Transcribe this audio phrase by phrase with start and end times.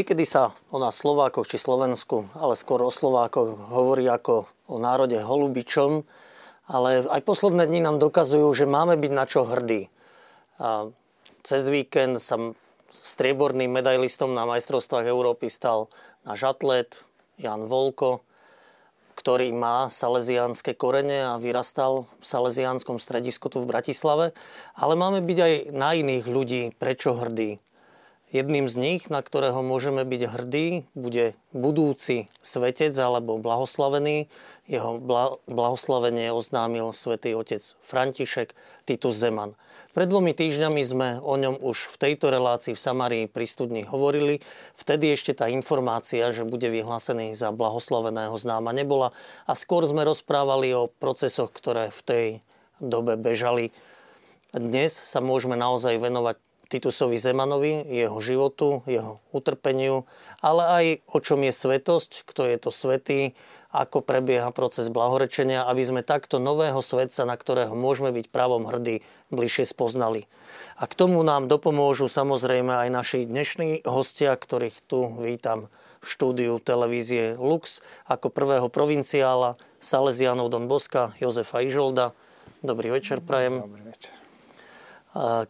[0.00, 5.20] Niekedy sa o nás Slovákoch či Slovensku, ale skôr o Slovákoch hovorí ako o národe
[5.20, 6.08] holubičom,
[6.72, 9.92] ale aj posledné dni nám dokazujú, že máme byť na čo hrdí.
[10.56, 10.88] A
[11.44, 12.40] cez víkend sa
[12.96, 15.92] strieborným medailistom na majstrovstvách Európy stal
[16.24, 17.04] náš atlet
[17.36, 18.24] Jan Volko,
[19.20, 24.32] ktorý má salesiánske korene a vyrastal v salesiánskom stredisku tu v Bratislave.
[24.80, 27.60] Ale máme byť aj na iných ľudí prečo hrdí.
[28.30, 34.30] Jedným z nich, na ktorého môžeme byť hrdí, bude budúci svetec alebo blahoslavený.
[34.70, 35.02] Jeho
[35.50, 38.54] blahoslavenie oznámil svätý otec František
[38.86, 39.58] Titus Zeman.
[39.98, 44.38] Pred dvomi týždňami sme o ňom už v tejto relácii v Samárii pri studni hovorili.
[44.78, 49.10] Vtedy ešte tá informácia, že bude vyhlásený za blahoslaveného známa nebola
[49.50, 52.26] a skôr sme rozprávali o procesoch, ktoré v tej
[52.78, 53.74] dobe bežali.
[54.54, 56.38] Dnes sa môžeme naozaj venovať
[56.70, 60.06] Titusovi Zemanovi, jeho životu, jeho utrpeniu,
[60.38, 63.34] ale aj o čom je svetosť, kto je to svetý,
[63.74, 69.02] ako prebieha proces blahorečenia, aby sme takto nového svetca, na ktorého môžeme byť právom hrdí,
[69.34, 70.30] bližšie spoznali.
[70.78, 75.70] A k tomu nám dopomôžu samozrejme aj naši dnešní hostia, ktorých tu vítam
[76.02, 82.16] v štúdiu televízie Lux ako prvého provinciála Salesianov Don Boska Jozefa Ižolda.
[82.62, 83.62] Dobrý večer, prajem.
[83.62, 84.19] Dobrý večer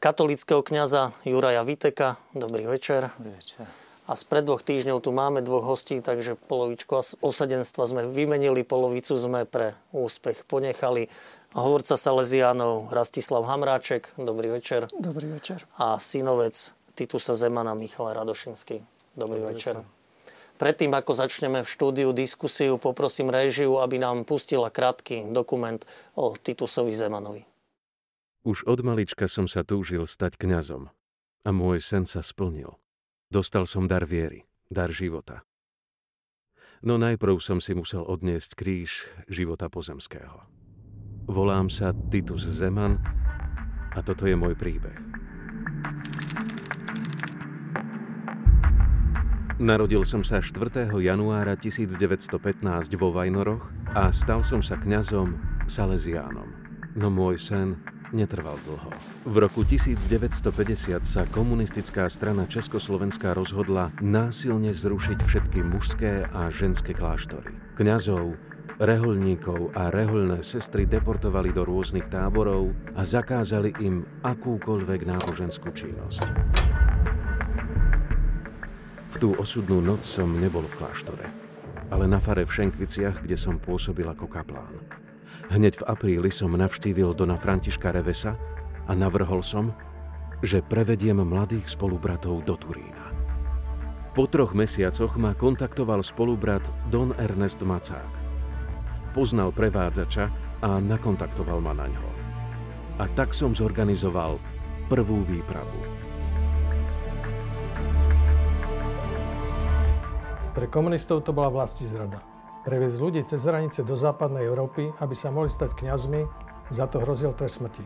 [0.00, 2.16] katolického kňaza Juraja Viteka.
[2.32, 3.12] Dobrý večer.
[3.18, 3.68] Dobrý večer.
[4.10, 9.46] A spred dvoch týždňov tu máme dvoch hostí, takže polovičku osadenstva sme vymenili, polovicu sme
[9.46, 11.06] pre úspech ponechali.
[11.54, 14.10] Hovorca Salesiánov Rastislav Hamráček.
[14.18, 14.90] Dobrý večer.
[14.98, 15.62] Dobrý večer.
[15.78, 18.82] A synovec Titusa Zemana Michal Radošinský.
[19.14, 19.78] Dobrý, Dobrý večer.
[19.78, 19.98] večer.
[20.58, 25.80] Predtým, ako začneme v štúdiu diskusiu, poprosím režiu, aby nám pustila krátky dokument
[26.18, 27.49] o Titusovi Zemanovi.
[28.40, 30.88] Už od malička som sa túžil stať kňazom
[31.44, 32.80] a môj sen sa splnil.
[33.28, 35.44] Dostal som dar viery, dar života.
[36.80, 40.40] No najprv som si musel odniesť kríž života pozemského.
[41.28, 42.96] Volám sa Titus Zeman
[43.92, 44.96] a toto je môj príbeh.
[49.60, 50.88] Narodil som sa 4.
[50.88, 52.40] januára 1915
[52.96, 55.36] vo Vajnoroch a stal som sa kňazom
[55.68, 56.48] Salesiánom.
[56.96, 58.90] No môj sen netrval dlho.
[59.26, 67.50] V roku 1950 sa komunistická strana Československá rozhodla násilne zrušiť všetky mužské a ženské kláštory.
[67.78, 68.36] Kňazov,
[68.80, 76.24] reholníkov a reholné sestry deportovali do rôznych táborov a zakázali im akúkoľvek náboženskú činnosť.
[79.10, 81.26] V tú osudnú noc som nebol v kláštore,
[81.92, 84.80] ale na fare v Šenkviciach, kde som pôsobil ako kaplán.
[85.50, 88.38] Hneď v apríli som navštívil Dona Františka Revesa
[88.86, 89.74] a navrhol som,
[90.46, 93.10] že prevediem mladých spolubratov do Turína.
[94.14, 98.14] Po troch mesiacoch ma kontaktoval spolubrat Don Ernest Macák.
[99.10, 100.30] Poznal prevádzača
[100.62, 102.06] a nakontaktoval ma na ňo.
[103.02, 104.38] A tak som zorganizoval
[104.86, 105.82] prvú výpravu.
[110.54, 112.29] Pre komunistov to bola vlasti zrada.
[112.60, 116.28] Previesť ľudí cez hranice do západnej Európy, aby sa mohli stať kňazmi,
[116.68, 117.84] za to hrozil trest smrti.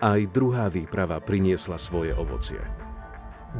[0.00, 2.62] Aj druhá výprava priniesla svoje ovocie.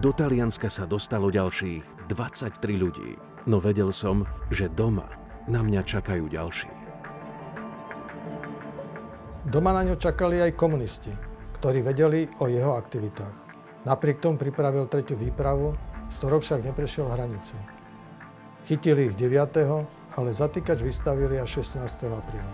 [0.00, 5.08] Do Talianska sa dostalo ďalších 23 ľudí, no vedel som, že doma
[5.44, 6.70] na mňa čakajú ďalší.
[9.48, 11.12] Doma na ňo čakali aj komunisti,
[11.60, 13.32] ktorí vedeli o jeho aktivitách.
[13.88, 15.72] Napriek tomu pripravil tretiu výpravu,
[16.12, 17.56] z ktorou však neprešiel hranicu.
[18.68, 21.86] Chytili ich 9 ale zatýkač vystavili až 16.
[22.10, 22.50] apríla.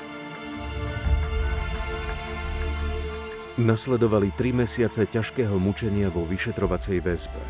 [3.61, 7.43] Nasledovali tri mesiace ťažkého mučenia vo vyšetrovacej väzbe.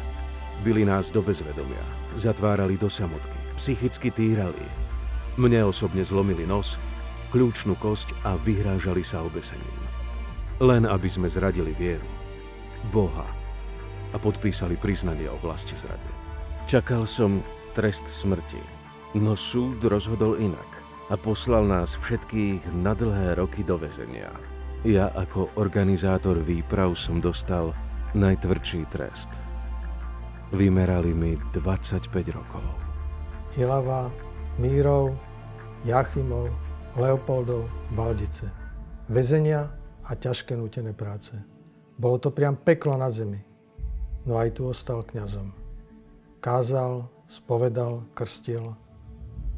[0.66, 1.78] Byli nás do bezvedomia,
[2.18, 4.66] zatvárali do samotky, psychicky týrali.
[5.38, 6.74] Mne osobne zlomili nos,
[7.30, 9.78] kľúčnú kosť a vyhrážali sa obesením.
[10.58, 12.10] Len aby sme zradili vieru,
[12.90, 13.30] Boha
[14.10, 16.10] a podpísali priznanie o vlasti zrade.
[16.66, 18.60] Čakal som trest smrti.
[19.16, 20.70] No súd rozhodol inak
[21.12, 24.32] a poslal nás všetkých na dlhé roky do väzenia.
[24.82, 27.76] Ja ako organizátor výprav som dostal
[28.16, 29.28] najtvrdší trest.
[30.52, 32.64] Vymerali mi 25 rokov.
[33.56, 34.12] Ilava,
[34.60, 35.16] Mírov,
[35.84, 36.52] Jachimov,
[36.96, 38.52] Leopoldov, Valdice.
[39.08, 39.68] Vezenia
[40.04, 41.32] a ťažké nutené práce.
[41.96, 43.40] Bolo to priam peklo na zemi.
[44.28, 45.52] No aj tu ostal kňazom.
[46.42, 48.76] Kázal, spovedal, krstil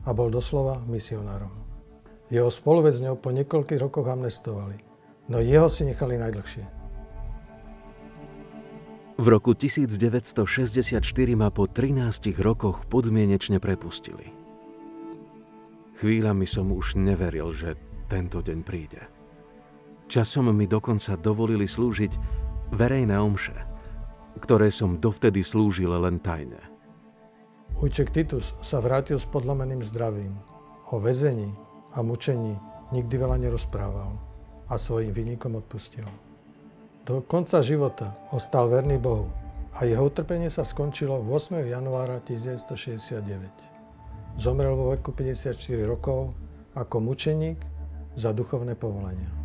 [0.06, 1.50] a bol doslova misionárom.
[2.30, 4.78] Jeho spoluväzňov po niekoľkých rokoch amnestovali,
[5.26, 6.64] no jeho si nechali najdlhšie.
[9.14, 11.02] V roku 1964
[11.38, 14.34] ma po 13 rokoch podmienečne prepustili.
[15.94, 17.78] Chvíľami som už neveril, že
[18.10, 19.06] tento deň príde.
[20.10, 22.12] Časom mi dokonca dovolili slúžiť
[22.74, 23.54] verejné omše,
[24.42, 26.73] ktoré som dovtedy slúžil len tajne.
[27.74, 30.38] Ujček Titus sa vrátil s podlomeným zdravím.
[30.94, 31.50] O väzení
[31.90, 32.54] a mučení
[32.94, 34.14] nikdy veľa nerozprával
[34.70, 36.06] a svojim vynikom odpustil.
[37.02, 39.26] Do konca života ostal verný Bohu
[39.74, 41.66] a jeho utrpenie sa skončilo 8.
[41.66, 44.38] januára 1969.
[44.38, 46.30] Zomrel vo veku 54 rokov
[46.78, 47.58] ako mučeník
[48.14, 49.43] za duchovné povolania.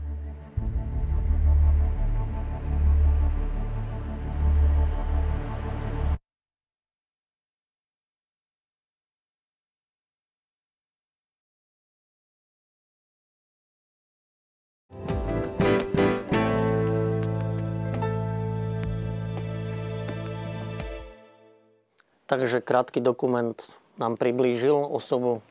[22.29, 23.57] Takže krátky dokument
[23.97, 25.41] nám priblížil osobu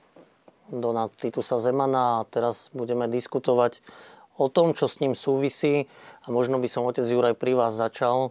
[0.70, 3.82] Dona Titusa Zemana a teraz budeme diskutovať
[4.38, 5.90] o tom, čo s ním súvisí
[6.22, 8.30] a možno by som otec Juraj pri vás začal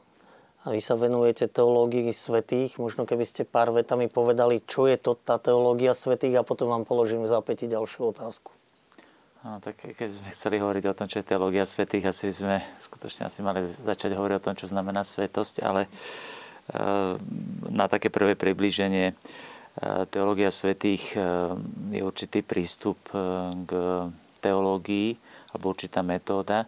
[0.63, 2.79] a vy sa venujete teológii svetých.
[2.79, 6.87] Možno keby ste pár vetami povedali, čo je to tá teológia svetých a potom vám
[6.87, 8.55] položím v zápäti ďalšiu otázku.
[9.47, 12.55] No, tak keď sme chceli hovoriť o tom, čo je teológia svetých, asi by sme
[12.83, 15.89] skutočne asi mali začať hovoriť o tom, čo znamená svetosť, ale e,
[17.71, 19.15] na také prvé priblíženie
[20.09, 21.19] teológia svetých e,
[21.93, 23.17] je určitý prístup e,
[23.65, 23.71] k
[24.41, 25.17] teológii
[25.53, 26.65] alebo určitá metóda,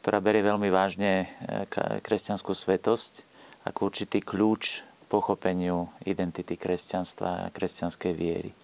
[0.00, 1.66] ktorá berie veľmi vážne e,
[2.00, 3.28] kresťanskú svetosť
[3.68, 8.54] ako určitý kľúč pochopeniu identity kresťanstva a kresťanskej viery.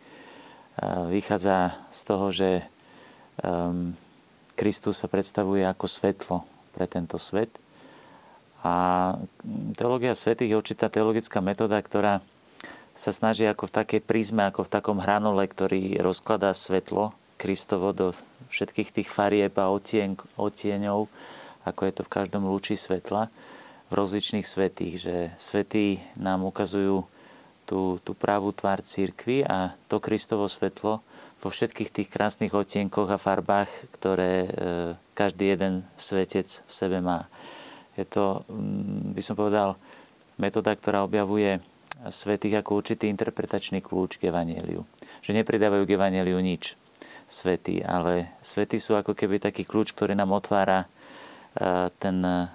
[1.10, 2.48] Vychádza z toho, že
[4.54, 6.36] Kristus sa predstavuje ako svetlo
[6.70, 7.50] pre tento svet
[8.66, 8.72] a
[9.78, 12.18] teológia svetých je určitá teologická metóda, ktorá
[12.96, 18.10] sa snaží ako v takej prízme, ako v takom hranole, ktorý rozkladá svetlo Kristovo do
[18.50, 21.06] všetkých tých farieb a otien, otieňov,
[21.68, 23.28] ako je to v každom lúči svetla,
[23.86, 27.06] v rozličných svetých, že svetí nám ukazujú
[27.68, 31.04] tú, tú pravú tvár církvy a to Kristovo svetlo
[31.38, 34.50] vo všetkých tých krásnych otienkoch a farbách, ktoré e,
[35.12, 37.28] každý jeden svetec v sebe má.
[37.96, 39.80] Je to, mm, by som povedal,
[40.36, 41.58] metóda, ktorá objavuje
[42.12, 44.84] svetých ako určitý interpretačný kľúč k Evangeliu.
[45.24, 46.76] Že nepridávajú k Evangeliu nič
[47.26, 52.46] svetí, ale svetí sú ako keby taký kľúč, ktorý nám otvára e, ten, e,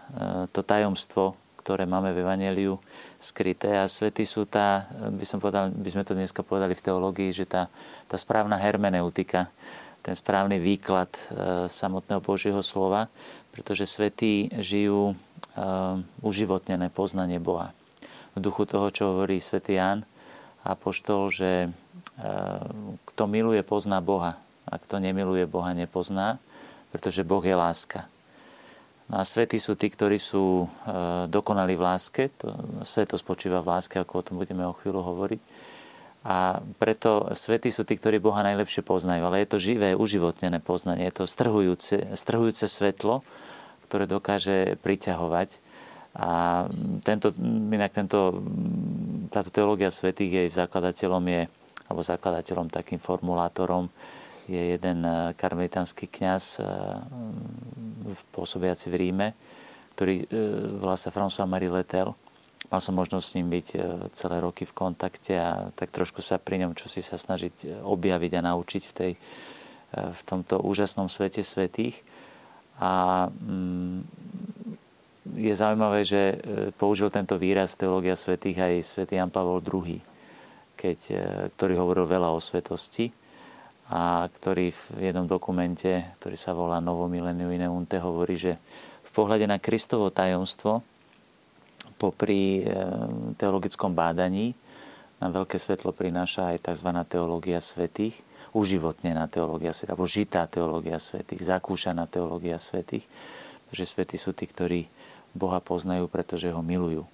[0.54, 2.82] to tajomstvo, ktoré máme v Evangeliu
[3.22, 7.30] skryté a svety sú tá, by, som povedal, by sme to dneska povedali v teológii,
[7.30, 7.70] že tá,
[8.10, 9.46] tá správna hermeneutika,
[10.02, 11.22] ten správny výklad e,
[11.70, 13.12] samotného Božieho slova,
[13.54, 15.14] pretože svetí žijú
[16.24, 17.76] uživotnené poznanie Boha
[18.36, 20.08] v duchu toho, čo hovorí svätý Ján
[20.62, 21.70] Apoštol, že e,
[23.02, 24.38] kto miluje, pozná Boha.
[24.70, 26.38] A kto nemiluje Boha, nepozná,
[26.94, 28.08] pretože Boh je láska.
[29.10, 32.30] No a svety sú tí, ktorí sú e, dokonali v láske.
[32.46, 32.56] To,
[32.86, 35.42] sveto spočíva v láske, ako o tom budeme o chvíľu hovoriť.
[36.22, 39.26] A preto svety sú tí, ktorí Boha najlepšie poznajú.
[39.26, 41.10] Ale je to živé, uživotnené poznanie.
[41.10, 43.26] Je to strhujúce, strhujúce svetlo,
[43.92, 45.60] ktoré dokáže priťahovať
[46.16, 46.64] a
[47.04, 47.32] tento,
[47.72, 48.36] inak tento,
[49.32, 51.42] táto teológia svetých jej zakladateľom je,
[51.88, 53.88] alebo zakladateľom, takým formulátorom
[54.52, 56.64] je jeden e, karmelitánsky kňaz e,
[58.36, 59.28] pôsobiaci v Ríme,
[59.96, 60.26] ktorý e,
[60.76, 62.12] volá sa François Marie Letel.
[62.68, 63.68] Mal som možnosť s ním byť
[64.16, 68.32] celé roky v kontakte a tak trošku sa pri ňom čo si sa snažiť objaviť
[68.40, 69.12] a naučiť v, tej,
[69.92, 72.00] v tomto úžasnom svete svetých.
[72.82, 74.02] A mm,
[75.38, 76.36] je zaujímavé, že e,
[76.74, 80.02] použil tento výraz teológia svetých aj svätý Jan Pavol II,
[80.74, 81.16] keď, e,
[81.54, 83.14] ktorý hovoril veľa o svetosti
[83.92, 88.58] a ktorý v jednom dokumente, ktorý sa volá Novo Millennium in Eunte, hovorí, že
[89.06, 90.82] v pohľade na Kristovo tajomstvo
[92.02, 92.74] popri e,
[93.38, 94.58] teologickom bádaní
[95.22, 96.90] nám veľké svetlo prináša aj tzv.
[97.06, 103.08] teológia svetých, uživotnená teológia svetých, alebo žitá teológia svetých, zakúšaná teológia svetých,
[103.72, 104.92] že svetí sú tí, ktorí
[105.32, 107.08] Boha poznajú, pretože ho milujú.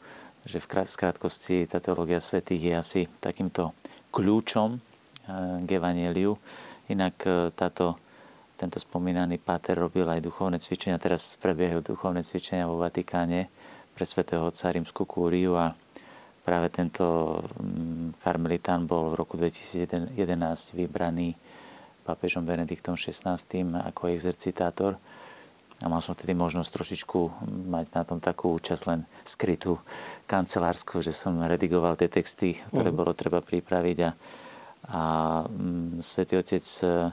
[0.47, 3.75] že v krátkosti tá teológia svetých je asi takýmto
[4.15, 4.79] kľúčom
[5.67, 6.39] k Evangeliu.
[6.87, 7.99] Inak táto,
[8.55, 13.51] tento spomínaný páter robil aj duchovné cvičenia, teraz prebiehajú duchovné cvičenia vo Vatikáne
[13.91, 15.75] pre svätého Otca rímsku kúriu a
[16.47, 20.15] práve tento mm, karmelitán bol v roku 2011
[20.79, 21.35] vybraný
[22.07, 23.35] pápežom Benediktom XVI
[23.83, 24.95] ako exercitátor
[25.83, 27.19] a mal som vtedy možnosť trošičku
[27.67, 29.75] mať na tom takú účasť len skrytú
[30.23, 32.99] kancelárskú, že som redigoval tie texty, ktoré uh-huh.
[33.03, 34.09] bolo treba pripraviť a,
[34.95, 35.01] a
[35.51, 37.11] mm, Svetý Otec e,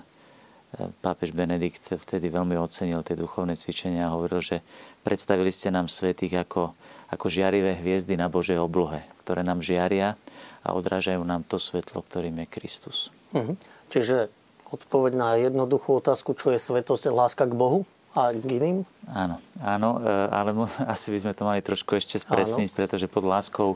[1.02, 4.62] pápež Benedikt vtedy veľmi ocenil tie duchovné cvičenia a hovoril, že
[5.02, 6.72] predstavili ste nám svetých ako,
[7.14, 10.18] ako žiarivé hviezdy na Božej oblohe, ktoré nám žiaria
[10.66, 13.14] a odrážajú nám to svetlo, ktorým je Kristus.
[13.30, 13.54] Uh-huh.
[13.88, 14.28] Čiže
[14.74, 17.86] odpoveď na jednoduchú otázku, čo je svetosť, láska k Bohu?
[18.14, 18.86] a k iným?
[19.10, 20.54] Áno, áno, e, ale
[20.94, 22.76] asi by sme to mali trošku ešte spresniť, áno.
[22.78, 23.74] pretože pod láskou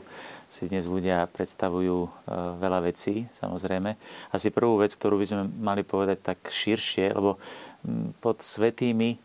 [0.49, 2.09] si dnes ľudia predstavujú e,
[2.57, 3.99] veľa vecí, samozrejme.
[4.31, 7.35] Asi prvú vec, ktorú by sme mali povedať tak širšie, lebo
[8.23, 9.19] pod svetými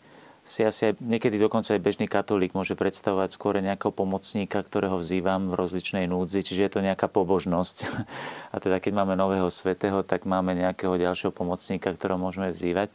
[0.45, 5.49] si asi aj, niekedy dokonca aj bežný katolík môže predstavovať skôr nejakého pomocníka, ktorého vzývam
[5.49, 7.77] v rozličnej núdzi, čiže je to nejaká pobožnosť.
[8.55, 12.93] A teda keď máme nového svetého, tak máme nejakého ďalšieho pomocníka, ktorého môžeme vzývať.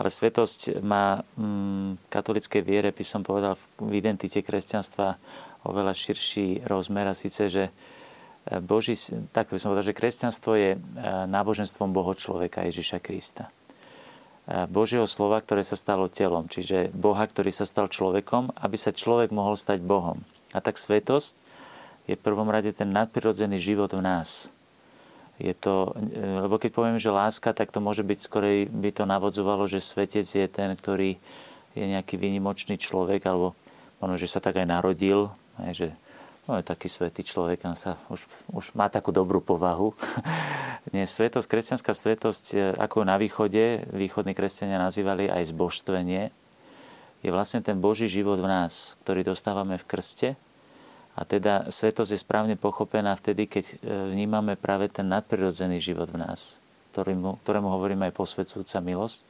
[0.00, 5.20] Ale svetosť má mm, katolickej viere, by som povedal, v identite kresťanstva
[5.68, 7.72] oveľa širší rozmer a síce, že e,
[8.64, 8.96] Boží,
[9.36, 10.78] tak by som povedal, že kresťanstvo je e,
[11.28, 13.52] náboženstvom Boho človeka Ježiša Krista.
[14.46, 19.34] Božieho slova, ktoré sa stalo telom, čiže Boha, ktorý sa stal človekom, aby sa človek
[19.34, 20.22] mohol stať Bohom.
[20.54, 21.42] A tak svetosť
[22.06, 24.54] je v prvom rade ten nadprirodzený život v nás.
[25.42, 29.04] Je to, e, lebo keď povieme, že láska, tak to môže byť skorej, by to
[29.04, 31.18] navodzovalo, že svetec je ten, ktorý
[31.74, 33.52] je nejaký výnimočný človek, alebo
[33.98, 35.28] možno, že sa tak aj narodil,
[35.74, 35.92] že
[36.46, 39.92] no, je taký svetý človek, on sa už, už má takú dobrú povahu.
[40.94, 46.30] Nie, svetosť, kresťanská svetosť, e, ako na východe, východní kresťania nazývali aj zbožstvenie,
[47.26, 50.28] je vlastne ten Boží život v nás, ktorý dostávame v krste.
[51.16, 53.74] A teda svetosť je správne pochopená vtedy, keď e,
[54.14, 56.62] vnímame práve ten nadprirodzený život v nás,
[56.94, 59.26] ktorému, ktorému hovoríme aj posvedcujúca milosť,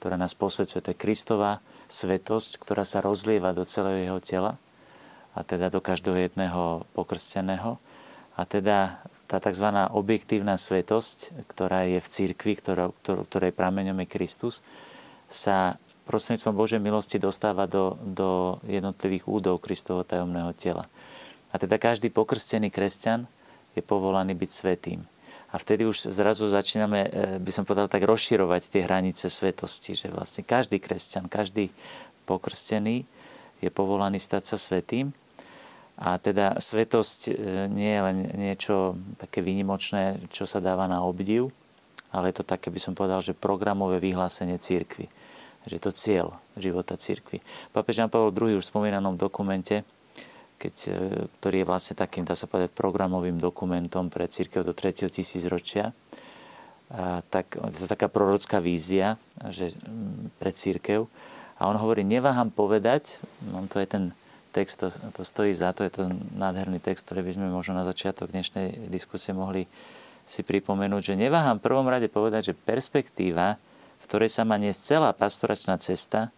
[0.00, 0.80] ktorá nás posvedcuje.
[0.80, 4.56] To je Kristová svetosť, ktorá sa rozlieva do celého jeho tela
[5.34, 7.82] a teda do každého jedného pokrsteného.
[8.34, 9.66] A teda tá tzv.
[9.94, 12.52] objektívna svetosť, ktorá je v církvi,
[13.02, 14.54] ktorej prameňom je Kristus,
[15.26, 20.86] sa prostredníctvom Božej milosti dostáva do, do jednotlivých údov Kristovho tajomného tela.
[21.50, 23.26] A teda každý pokrstený kresťan
[23.74, 25.00] je povolaný byť svetým.
[25.54, 30.10] A vtedy už zrazu začíname, e, by som povedal, tak rozširovať tie hranice svetosti, že
[30.10, 31.70] vlastne každý kresťan, každý
[32.26, 33.06] pokrstený
[33.62, 35.14] je povolaný stať sa svetým
[35.94, 37.32] a teda svetosť e,
[37.70, 41.54] nie je len niečo také výnimočné, čo sa dáva na obdiv,
[42.10, 45.06] ale je to také, by som povedal, že programové vyhlásenie církvy.
[45.64, 46.26] Že to cieľ
[46.58, 47.40] života církvy.
[47.70, 49.86] Papež Jan Pavel II už v spomínanom dokumente,
[50.58, 50.94] keď, e,
[51.38, 55.06] ktorý je vlastne takým, dá sa povedať, programovým dokumentom pre církev do 3.
[55.06, 55.94] tisícročia,
[57.32, 59.18] tak to taká prorocká vízia
[59.50, 59.74] že,
[60.38, 61.10] pre církev.
[61.58, 63.18] A on hovorí, neváham povedať,
[63.50, 64.04] on to je ten
[64.54, 66.02] text, to, to stojí za to, je to
[66.38, 69.66] nádherný text, ktorý by sme možno na začiatok dnešnej diskusie mohli
[70.22, 73.58] si pripomenúť, že neváham v prvom rade povedať, že perspektíva,
[73.98, 76.30] v ktorej sa má niesť celá pastoračná cesta,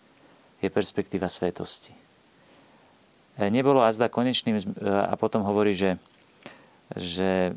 [0.64, 1.92] je perspektíva svetosti.
[3.36, 6.00] E, nebolo azda konečným, e, a potom hovorí, že,
[6.96, 7.52] že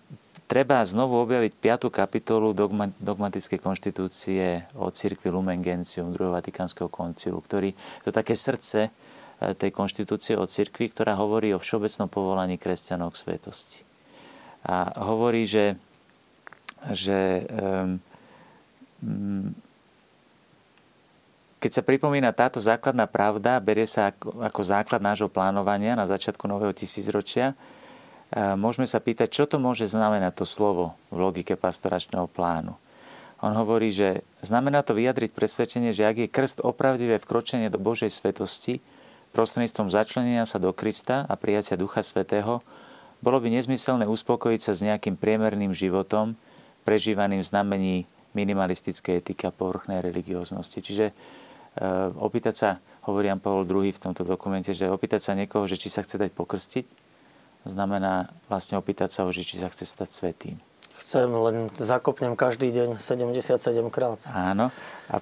[0.46, 1.90] treba znovu objaviť 5.
[1.90, 7.72] kapitolu dogma, dogmatickej konštitúcie o cirkvi Lumen Gentium druhého Vatikánskeho koncilu, ktorý
[8.04, 8.92] to také srdce
[9.40, 13.88] tej konštitúcie o cirkvi, ktorá hovorí o všeobecnom povolaní kresťanov k svetosti.
[14.68, 15.80] A hovorí, že,
[16.92, 18.04] že um,
[21.60, 26.48] keď sa pripomína táto základná pravda, berie sa ako, ako základ nášho plánovania na začiatku
[26.48, 27.56] nového tisícročia,
[28.56, 32.80] môžeme sa pýtať, čo to môže znamenať to slovo v logike pastoračného plánu.
[33.40, 38.12] On hovorí, že znamená to vyjadriť presvedčenie, že ak je krst opravdivé vkročenie do Božej
[38.12, 38.84] svetosti,
[39.34, 42.66] prostredníctvom začlenenia sa do Krista a prijatia Ducha Svetého,
[43.20, 46.40] bolo by nezmyselné uspokojiť sa s nejakým priemerným životom,
[46.88, 50.80] prežívaným znamení minimalistickej etiky a povrchnej religióznosti.
[50.80, 51.14] Čiže e,
[52.16, 52.70] opýtať sa,
[53.10, 56.16] hovorí Jan Pavel II v tomto dokumente, že opýtať sa niekoho, že či sa chce
[56.16, 56.86] dať pokrstiť,
[57.68, 60.56] znamená vlastne opýtať sa ho, že či sa chce stať svetým.
[61.00, 63.60] Chcem, len zakopnem každý deň 77
[63.90, 64.20] krát.
[64.30, 64.70] Áno.
[65.10, 65.18] A,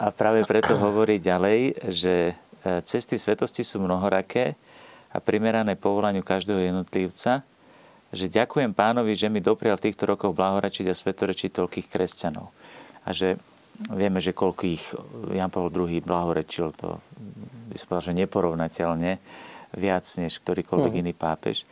[0.00, 2.32] a práve preto hovorí ďalej, že
[2.62, 4.54] cesty svetosti sú mnohoraké
[5.12, 7.44] a primerané povolaniu každého jednotlivca,
[8.12, 12.52] že ďakujem pánovi, že mi doprial v týchto rokoch blahorečiť a svetorečiť toľkých kresťanov.
[13.08, 13.40] A že
[13.88, 14.84] vieme, že koľko ich
[15.32, 17.00] Jan Pavel II blahorečil, to
[17.72, 19.12] by som povedal, že neporovnateľne
[19.72, 21.02] viac než ktorýkoľvek uh-huh.
[21.08, 21.64] iný pápež.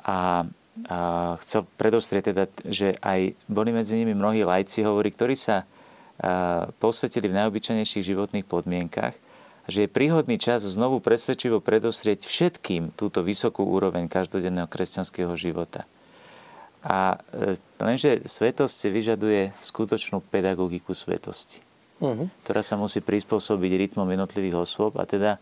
[0.00, 0.48] A,
[0.88, 0.98] a
[1.44, 7.28] chcel predostrieť teda, že aj boli medzi nimi mnohí lajci, hovorí, ktorí sa a, posvetili
[7.28, 9.12] v najobyčajnejších životných podmienkach,
[9.64, 15.88] že je príhodný čas znovu presvedčivo predostrieť všetkým túto vysokú úroveň každodenného kresťanského života.
[16.84, 21.64] A e, lenže svetosť si vyžaduje skutočnú pedagogiku svetosti,
[22.04, 22.28] uh-huh.
[22.44, 25.00] ktorá sa musí prispôsobiť rytmom jednotlivých osôb.
[25.00, 25.40] A teda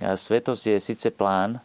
[0.00, 1.60] svetosť je síce plán,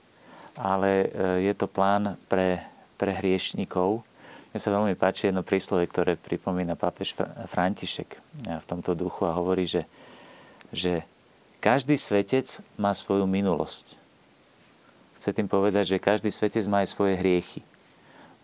[0.60, 2.60] ale e, je to plán pre,
[3.00, 4.04] pre hriešnikov.
[4.52, 7.16] Mne sa veľmi páči jedno príslove, ktoré pripomína pápež
[7.48, 8.20] František
[8.60, 9.84] v tomto duchu a hovorí, že,
[10.72, 11.04] že
[11.66, 13.98] každý svetec má svoju minulosť.
[15.18, 17.66] Chce tým povedať, že každý svetec má aj svoje hriechy.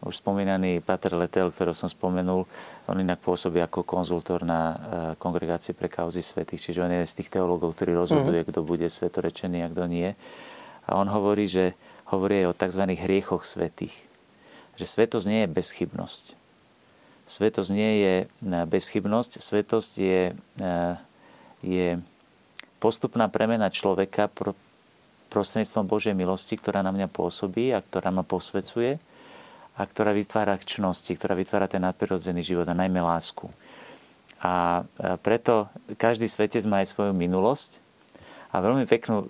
[0.01, 2.49] Už spomínaný Pater Letel, ktorého som spomenul,
[2.89, 4.75] on inak pôsobí ako konzultor na e,
[5.21, 8.57] kongregácii pre kauzy svetých, čiže on je z tých teológov, ktorý rozhoduje, mm-hmm.
[8.57, 10.17] kto bude svetorečený a kto nie.
[10.89, 11.77] A on hovorí, že
[12.09, 12.83] hovorí aj o tzv.
[12.97, 13.93] hriechoch svetých.
[14.81, 16.23] Že svetosť nie je bezchybnosť.
[17.29, 18.25] Svetosť nie je e,
[18.65, 20.21] bezchybnosť, svetosť je,
[20.57, 20.73] e,
[21.61, 21.87] je
[22.81, 24.57] postupná premena človeka pro,
[25.31, 28.99] prostredníctvom Božej milosti, ktorá na mňa pôsobí a ktorá ma posvecuje
[29.79, 33.47] a ktorá vytvára čnosti, ktorá vytvára ten nadprirodzený život a najmä lásku.
[34.43, 34.83] A
[35.23, 37.85] preto každý svetec má aj svoju minulosť
[38.51, 39.23] a veľmi peknú,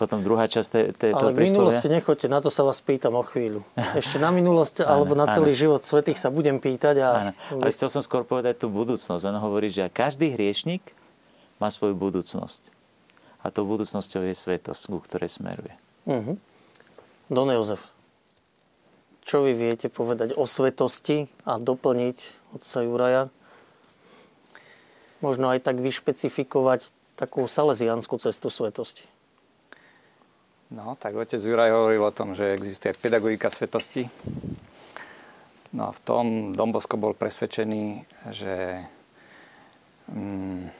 [0.00, 3.60] potom druhá časť toho Ale minulosti nechoďte, na to sa vás pýtam o chvíľu.
[4.00, 5.60] Ešte na minulosť alebo na celý áno.
[5.60, 6.96] život svetých sa budem pýtať.
[7.04, 7.08] A...
[7.20, 7.32] Áno.
[7.60, 9.28] Ale chcel som skôr povedať tú budúcnosť.
[9.28, 10.80] On hovorí, že každý hriešnik
[11.60, 12.75] má svoju budúcnosť
[13.46, 15.70] a tou budúcnosťou je svetosť, ku ktorej smeruje.
[16.10, 16.34] Uh-huh.
[17.30, 17.86] Don Jozef,
[19.22, 22.18] čo vy viete povedať o svetosti a doplniť
[22.58, 23.22] otca Juraja?
[25.22, 29.06] Možno aj tak vyšpecifikovať takú salesianskú cestu svetosti.
[30.70, 34.10] No, tak otec Juraj hovoril o tom, že existuje pedagogika svetosti.
[35.70, 38.02] No a v tom Dombosko bol presvedčený,
[38.34, 38.82] že
[40.10, 40.70] mm,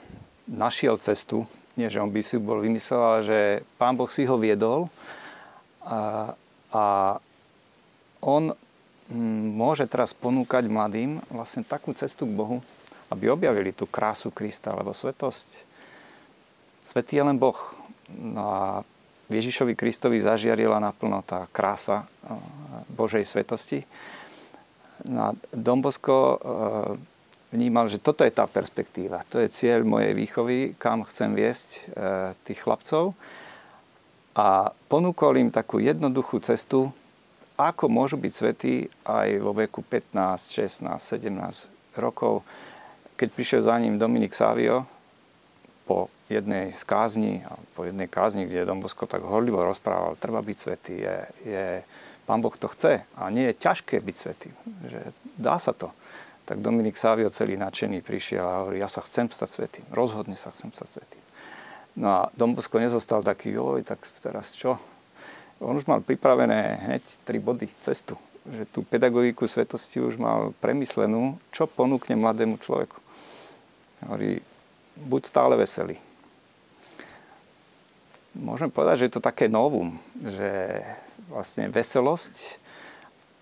[0.50, 1.46] našiel cestu
[1.76, 3.38] nie, že on by si bol vymyslel, ale že
[3.76, 4.88] pán Boh si ho viedol
[5.84, 6.32] a,
[6.72, 6.84] a
[8.24, 8.56] on
[9.12, 12.58] mm, môže teraz ponúkať mladým vlastne takú cestu k Bohu,
[13.12, 15.62] aby objavili tú krásu Krista, lebo svetosť,
[16.80, 17.56] svetý je len Boh.
[18.16, 18.64] No a
[19.28, 22.06] Ježišovi Kristovi zažiarila naplno tá krása
[22.94, 23.82] Božej svetosti.
[25.04, 26.40] No a Dombosko
[27.56, 31.80] vnímal, že toto je tá perspektíva, to je cieľ mojej výchovy, kam chcem viesť e,
[32.44, 33.16] tých chlapcov.
[34.36, 36.92] A ponúkol im takú jednoduchú cestu,
[37.56, 40.12] ako môžu byť svetí aj vo veku 15,
[40.84, 42.44] 16, 17 rokov.
[43.16, 44.84] Keď prišiel za ním Dominik Savio
[45.88, 47.40] po jednej z kázni,
[47.72, 51.16] po jednej kázni, kde Dombosko tak horlivo rozprával, treba byť svetý, je,
[51.48, 51.66] je,
[52.28, 54.50] Pán Boh to chce a nie je ťažké byť svetý,
[54.84, 55.00] že
[55.40, 55.96] dá sa to
[56.46, 60.54] tak Dominik Savio celý nadšený prišiel a hovorí, ja sa chcem stať svetým, rozhodne sa
[60.54, 61.22] chcem stať svetým.
[61.98, 64.78] No a Dombosko nezostal taký, joj, tak teraz čo?
[65.58, 68.14] On už mal pripravené hneď tri body cestu.
[68.46, 72.94] Že tú pedagogiku svetosti už mal premyslenú, čo ponúkne mladému človeku.
[74.06, 74.38] Hovorí,
[74.96, 75.98] buď stále veselý.
[78.36, 80.84] Môžem povedať, že je to také novum, že
[81.32, 82.60] vlastne veselosť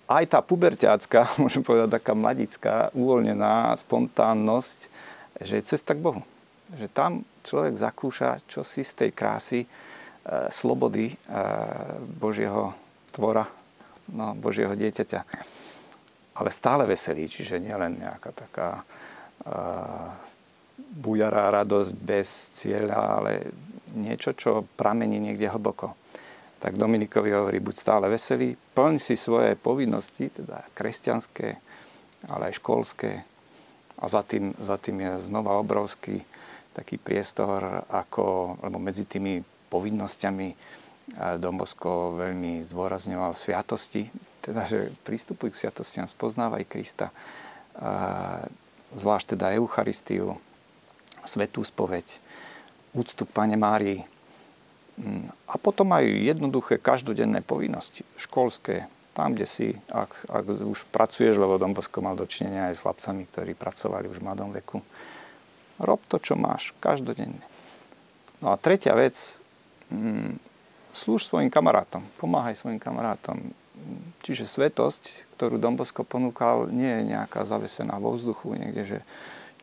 [0.08, 4.78] aj tá puberťácka, môžem povedať taká mladická, uvoľnená spontánnosť,
[5.42, 6.22] že je cesta k Bohu.
[6.74, 7.12] Že tam
[7.44, 9.68] človek zakúša čosi z tej krásy, e,
[10.48, 11.16] slobody e,
[12.18, 12.72] Božieho
[13.12, 13.44] tvora,
[14.12, 15.20] no, Božieho dieťaťa.
[16.34, 18.82] Ale stále veselý, čiže nielen nejaká taká e,
[20.98, 23.32] bujará radosť bez cieľa, ale
[23.94, 25.94] niečo, čo pramení niekde hlboko
[26.64, 31.61] tak Dominikovi hovorí, buď stále veselý, plň si svoje povinnosti, teda kresťanské,
[32.24, 33.20] ale aj školské.
[34.00, 36.24] A za tým, za tým je znova obrovský
[36.72, 40.57] taký priestor, ako, lebo medzi tými povinnosťami eh,
[41.37, 44.09] Dombosko veľmi zdôrazňoval sviatosti,
[44.40, 47.09] teda, že prístupuj k sviatostiam, spoznávaj Krista,
[48.92, 50.37] zvlášť teda Eucharistiu,
[51.24, 52.20] svetú spoveď,
[52.92, 54.05] úctu k Pane Márii.
[55.50, 61.59] A potom aj jednoduché každodenné povinnosti, školské, tam, kde si, ak, ak už pracuješ, lebo
[61.59, 64.83] Dombosko mal dočinenia aj s chlapcami, ktorí pracovali už v mladom veku.
[65.78, 67.42] Rob to, čo máš, každodenne.
[68.42, 69.38] No a tretia vec,
[69.90, 70.38] mm,
[70.90, 73.38] slúž svojim kamarátom, pomáhaj svojim kamarátom.
[74.22, 78.98] Čiže svetosť, ktorú Dombosko ponúkal, nie je nejaká zavesená vo vzduchu niekde, že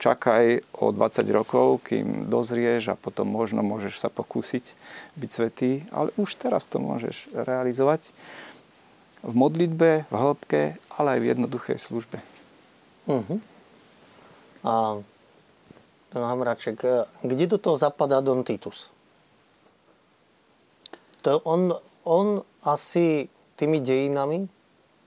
[0.01, 4.73] čakaj o 20 rokov, kým dozrieš a potom možno môžeš sa pokúsiť
[5.13, 8.09] byť svetý, ale už teraz to môžeš realizovať
[9.21, 12.17] v modlitbe, v hĺbke, ale aj v jednoduchej službe.
[13.05, 13.37] Uh-huh.
[14.65, 14.97] A
[16.09, 16.81] ten Hamraček,
[17.21, 18.89] kde do toho zapadá Don Titus?
[21.21, 24.49] To on, on asi tými dejinami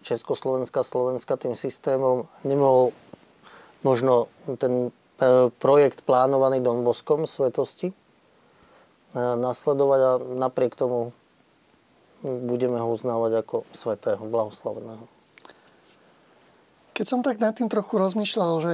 [0.07, 2.95] Československá, Slovenska tým systémom nemohol
[3.85, 6.83] možno ten e, projekt plánovaný Don
[7.29, 7.95] svetosti e,
[9.15, 10.11] nasledovať a
[10.49, 11.13] napriek tomu
[12.25, 15.05] budeme ho uznávať ako svetého, blahoslaveného.
[16.97, 18.73] Keď som tak nad tým trochu rozmýšľal, že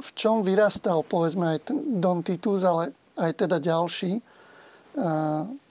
[0.00, 4.22] v čom vyrastal povedzme aj ten Don Titus, ale aj teda ďalší a,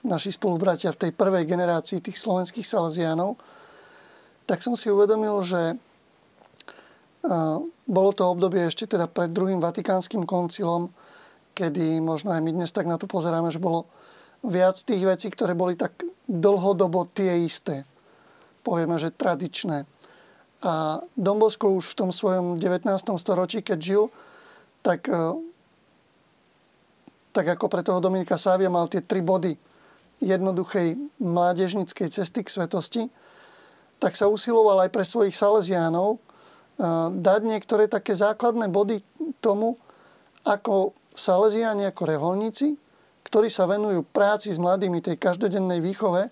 [0.06, 3.34] naši spolubratia v tej prvej generácii tých slovenských Salesianov,
[4.46, 5.74] tak som si uvedomil, že
[7.86, 10.90] bolo to obdobie ešte teda pred druhým vatikánskym koncilom,
[11.56, 13.90] kedy možno aj my dnes tak na to pozeráme, že bolo
[14.46, 17.82] viac tých vecí, ktoré boli tak dlhodobo tie isté.
[18.62, 19.86] Povieme, že tradičné.
[20.66, 22.86] A Dombosko už v tom svojom 19.
[23.18, 24.02] storočí, keď žil,
[24.82, 25.22] tak, e,
[27.30, 29.54] tak ako pre toho Dominika Sávia mal tie tri body
[30.18, 33.02] jednoduchej mládežnickej cesty k svetosti,
[34.00, 36.18] tak sa usiloval aj pre svojich Salesiánov
[37.12, 39.00] dať niektoré také základné body
[39.40, 39.80] tomu,
[40.44, 42.76] ako Salesiáni, ako reholníci,
[43.24, 46.28] ktorí sa venujú práci s mladými, tej každodennej výchove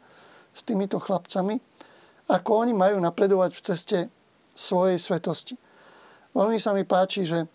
[0.54, 1.58] s týmito chlapcami,
[2.28, 3.98] ako oni majú napredovať v ceste
[4.54, 5.56] svojej svetosti.
[6.36, 7.48] Veľmi sa mi páči, že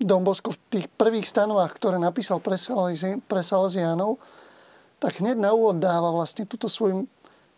[0.00, 2.58] Don Bosco v tých prvých stanovách, ktoré napísal pre
[3.44, 4.16] Salesianov,
[4.96, 7.04] tak hneď na úvod dáva vlastne túto svoju,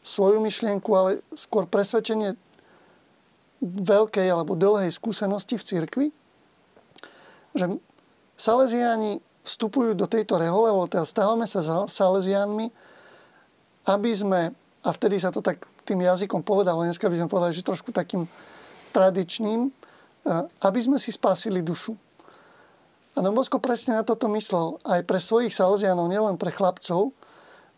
[0.03, 2.35] svoju myšlienku, ale skôr presvedčenie
[3.62, 6.07] veľkej alebo dlhej skúsenosti v cirkvi,
[7.55, 7.70] že
[8.35, 12.70] Salesiáni vstupujú do tejto rehole, alebo teda stávame sa Salesiánmi,
[13.87, 14.51] aby sme,
[14.83, 18.27] a vtedy sa to tak tým jazykom povedalo, dneska by sme povedali, že trošku takým
[18.94, 21.94] tradičným, eh, aby sme si spásili dušu.
[23.12, 27.12] A Don presne na toto myslel aj pre svojich Salesianov, nielen pre chlapcov,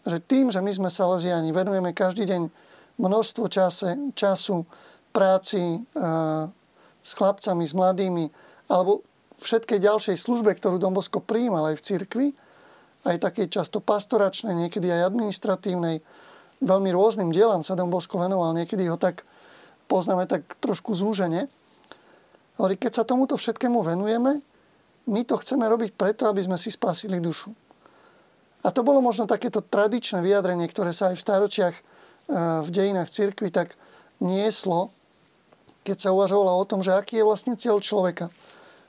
[0.07, 2.53] že tým, že my sme Salesiani, venujeme každý deň
[3.03, 4.63] množstvo čase, času,
[5.15, 5.79] práci e,
[7.01, 8.27] s chlapcami, s mladými,
[8.67, 9.07] alebo
[9.39, 12.27] všetkej ďalšej službe, ktorú Dombosko prijímal aj v cirkvi,
[13.07, 16.03] aj takej často pastoračnej, niekedy aj administratívnej,
[16.65, 19.23] veľmi rôznym dielam sa Dombosko venoval, niekedy ho tak
[19.87, 21.47] poznáme tak trošku zúžene.
[22.57, 24.41] Hovorí, keď sa tomuto všetkému venujeme,
[25.05, 27.53] my to chceme robiť preto, aby sme si spasili dušu.
[28.65, 31.83] A to bolo možno takéto tradičné vyjadrenie, ktoré sa aj v staročiach e,
[32.65, 33.77] v dejinách cirkvi tak
[34.25, 34.89] nieslo,
[35.85, 38.33] keď sa uvažovalo o tom, že aký je vlastne cieľ človeka.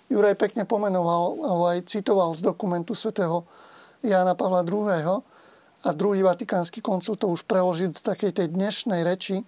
[0.07, 3.43] Juraj pekne pomenoval, alebo aj citoval z dokumentu svätého
[3.99, 5.21] Jána Pavla II.
[5.85, 9.45] A druhý vatikánsky koncil to už preložil do takej tej dnešnej reči,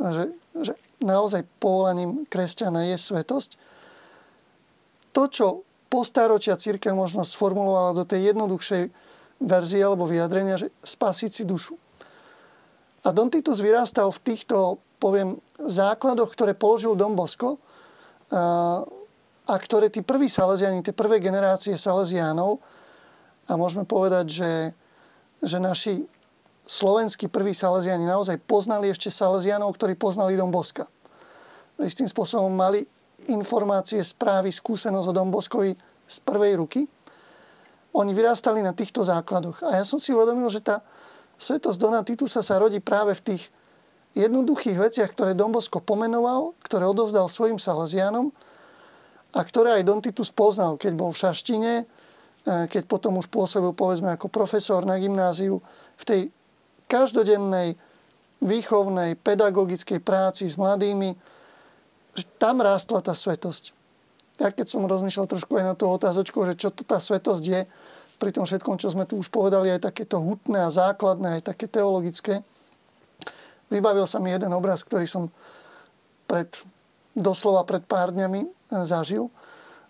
[0.00, 0.24] že,
[0.58, 3.50] že naozaj povolaním kresťana je svetosť.
[5.14, 5.46] To, čo
[5.90, 8.82] postáročia církev možno sformulovala do tej jednoduchšej
[9.42, 11.74] verzie alebo vyjadrenia, že spasiť si dušu.
[13.02, 17.56] A Don Titus vyrastal v týchto, poviem, základoch, ktoré položil Don Bosco,
[19.50, 22.60] a ktoré tí prví Salesiani, tie prvé generácie Salesiánov,
[23.50, 24.52] a môžeme povedať, že,
[25.42, 26.06] že naši
[26.62, 30.86] slovenskí prví Salesiani naozaj poznali ešte Salesianov, ktorí poznali Dom Boska.
[31.82, 32.86] Istým spôsobom mali
[33.26, 35.74] informácie, správy, skúsenosť o Dom Boskovi
[36.06, 36.86] z prvej ruky.
[37.98, 39.66] Oni vyrastali na týchto základoch.
[39.66, 40.86] A ja som si uvedomil, že tá
[41.34, 43.50] svetosť Dona Titusa sa rodí práve v tých
[44.14, 48.34] jednoduchých veciach, ktoré Don Bosco pomenoval, ktoré odovzdal svojim Salesianom
[49.30, 51.84] a ktoré aj Don Titus poznal, keď bol v Šaštine, e,
[52.66, 55.62] keď potom už pôsobil povedzme ako profesor na gymnáziu
[55.94, 56.20] v tej
[56.90, 57.78] každodennej
[58.42, 61.14] výchovnej, pedagogickej práci s mladými,
[62.42, 63.76] tam rástla tá svetosť.
[64.40, 67.60] Ja keď som rozmýšľal trošku aj na tú otázočku, že čo to tá svetosť je,
[68.20, 71.64] pri tom všetkom, čo sme tu už povedali, aj takéto hutné a základné, aj také
[71.68, 72.44] teologické,
[73.70, 75.30] Vybavil sa mi jeden obraz, ktorý som
[76.26, 76.50] pred,
[77.14, 78.48] doslova pred pár dňami e,
[78.82, 79.30] zažil.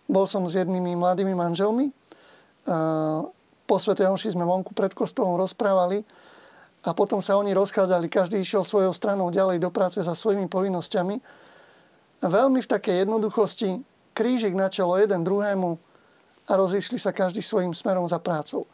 [0.04, 1.88] Bol som s jednými mladými manželmi.
[1.88, 1.92] E,
[3.64, 6.04] po Svetej sme vonku pred kostolom rozprávali
[6.84, 8.12] a potom sa oni rozchádzali.
[8.12, 11.16] Každý išiel svojou stranou ďalej do práce za svojimi povinnosťami.
[12.20, 13.80] Veľmi v takej jednoduchosti
[14.12, 15.80] krížik na čelo jeden druhému
[16.48, 18.68] a rozišli sa každý svojim smerom za prácou.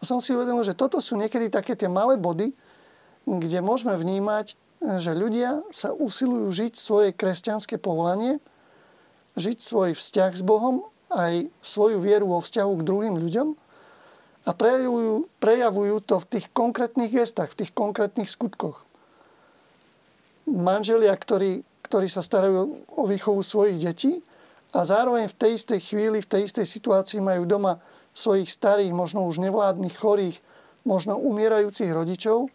[0.00, 2.50] A som si uvedomil, že toto sú niekedy také tie malé body,
[3.26, 8.42] kde môžeme vnímať, že ľudia sa usilujú žiť svoje kresťanské povolanie,
[9.38, 13.48] žiť svoj vzťah s Bohom, aj svoju vieru vo vzťahu k druhým ľuďom
[14.42, 18.82] a prejavujú, prejavujú to v tých konkrétnych gestách, v tých konkrétnych skutkoch.
[20.48, 24.12] Manželia, ktorí, ktorí sa starajú o výchovu svojich detí
[24.74, 27.78] a zároveň v tej istej chvíli, v tej istej situácii majú doma
[28.10, 30.42] svojich starých, možno už nevládnych, chorých,
[30.82, 32.50] možno umierajúcich rodičov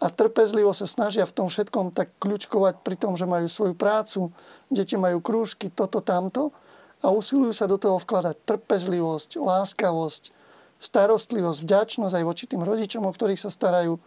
[0.00, 4.32] a trpezlivo sa snažia v tom všetkom tak kľúčkovať pri tom, že majú svoju prácu,
[4.72, 6.56] deti majú krúžky, toto, tamto
[7.04, 10.32] a usilujú sa do toho vkladať trpezlivosť, láskavosť,
[10.80, 14.00] starostlivosť, vďačnosť aj voči tým rodičom, o ktorých sa starajú.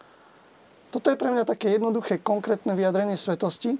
[0.89, 3.77] Toto je pre mňa také jednoduché, konkrétne vyjadrenie svetosti,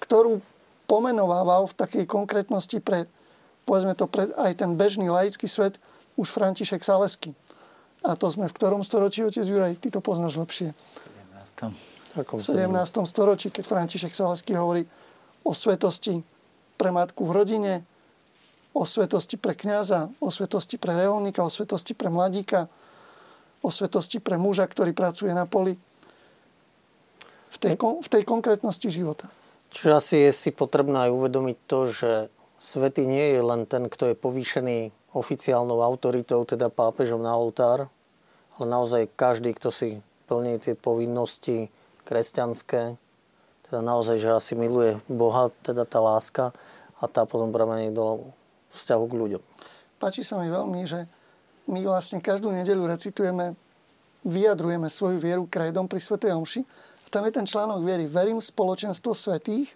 [0.00, 0.40] ktorú
[0.88, 3.04] pomenovával v takej konkrétnosti pre,
[3.68, 5.76] povedzme to, pre aj ten bežný laický svet
[6.16, 7.36] už František Salesky.
[8.04, 9.76] A to sme v ktorom storočí, otec Juraj?
[9.80, 10.72] Ty to poznáš lepšie.
[11.46, 11.70] 17.
[12.16, 13.06] V 17.
[13.06, 14.82] storočí, keď František Salesky hovorí
[15.46, 16.26] o svetosti
[16.74, 17.74] pre matku v rodine,
[18.74, 22.66] o svetosti pre kňaza, o svetosti pre reholníka, o svetosti pre mladíka,
[23.62, 25.78] o svetosti pre muža, ktorý pracuje na poli.
[27.54, 29.32] V tej, v tej konkrétnosti života.
[29.72, 32.10] Čiže asi je si potrebné aj uvedomiť to, že
[32.60, 37.88] svetý nie je len ten, kto je povýšený oficiálnou autoritou, teda pápežom na oltár,
[38.60, 41.70] ale naozaj každý, kto si plní tie povinnosti
[42.06, 42.98] kresťanské,
[43.66, 46.54] teda naozaj, že asi miluje Boha, teda tá láska
[47.02, 48.30] a tá potom pramení do
[48.74, 49.42] vzťahu k ľuďom.
[49.98, 51.08] Páči sa mi veľmi, že
[51.66, 53.58] my vlastne každú nedeľu recitujeme,
[54.22, 56.62] vyjadrujeme svoju vieru krédom pri Svetej Omši.
[57.06, 58.06] A tam je ten článok viery.
[58.06, 59.74] Verím v spoločenstvo svetých.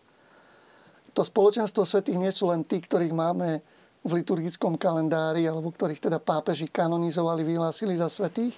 [1.15, 3.59] To spoločenstvo svetých nie sú len tí, ktorých máme
[4.07, 8.55] v liturgickom kalendári, alebo ktorých teda pápeži kanonizovali, vyhlásili za svetých.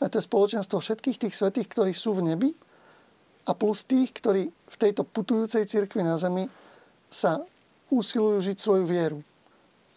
[0.00, 2.50] A to je spoločenstvo všetkých tých svetých, ktorí sú v nebi
[3.44, 6.48] a plus tých, ktorí v tejto putujúcej cirkvi na zemi
[7.12, 7.44] sa
[7.92, 9.20] usilujú žiť svoju vieru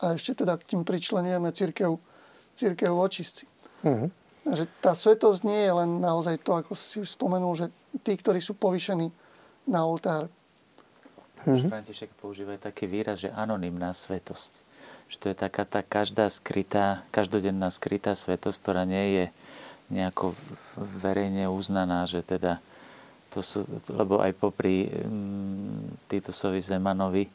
[0.03, 1.95] a ešte teda tým pričlenujeme církev,
[2.51, 3.45] církev v očistci.
[3.87, 4.11] Uh-huh.
[4.43, 7.71] Že tá svetosť nie je len naozaj to, ako si spomenul, že
[8.03, 9.07] tí, ktorí sú povyšení
[9.71, 10.27] na oltár.
[11.47, 11.71] Uh-huh.
[11.71, 14.67] František používa taký výraz, že anonimná svetosť.
[15.07, 19.25] Že to je taká tá každá skrytá, každodenná skrytá svetosť, ktorá nie je
[19.91, 20.35] nejako
[20.77, 22.63] verejne uznaná, že teda
[23.33, 27.31] to sú, lebo aj popri mm, Titusovi Zemanovi e,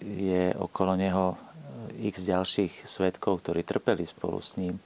[0.00, 1.34] je okolo neho
[1.98, 4.78] x ďalších svetkov, ktorí trpeli spolu s ním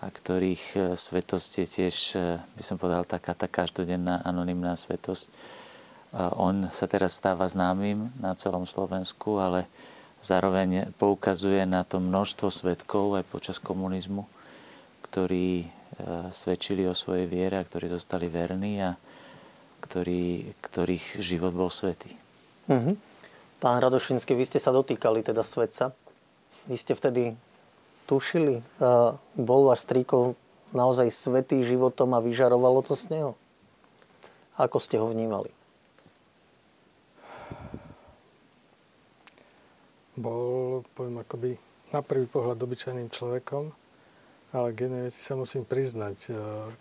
[0.00, 5.28] a ktorých e, svetosť je tiež, e, by som povedal, taká tá každodenná anonimná svetosť.
[6.14, 9.66] On sa teraz stáva známym na celom Slovensku, ale
[10.24, 14.24] zároveň poukazuje na to množstvo svetkov aj počas komunizmu,
[15.04, 15.66] ktorí e,
[16.30, 18.98] svedčili o svojej viere a ktorí zostali verní a
[19.84, 22.14] ktorý, ktorých život bol svetý.
[22.66, 22.96] Mm-hmm.
[23.60, 25.92] Pán Radošinský, vy ste sa dotýkali teda svetca.
[26.64, 27.36] Vy ste vtedy
[28.04, 28.60] tušili,
[29.36, 30.36] bol váš strýko
[30.72, 33.32] naozaj svetý životom a vyžarovalo to z neho?
[34.56, 35.52] Ako ste ho vnímali?
[40.14, 41.58] Bol, poviem, akoby
[41.90, 43.74] na prvý pohľad obyčajným človekom,
[44.54, 46.30] ale k jednej veci sa musím priznať.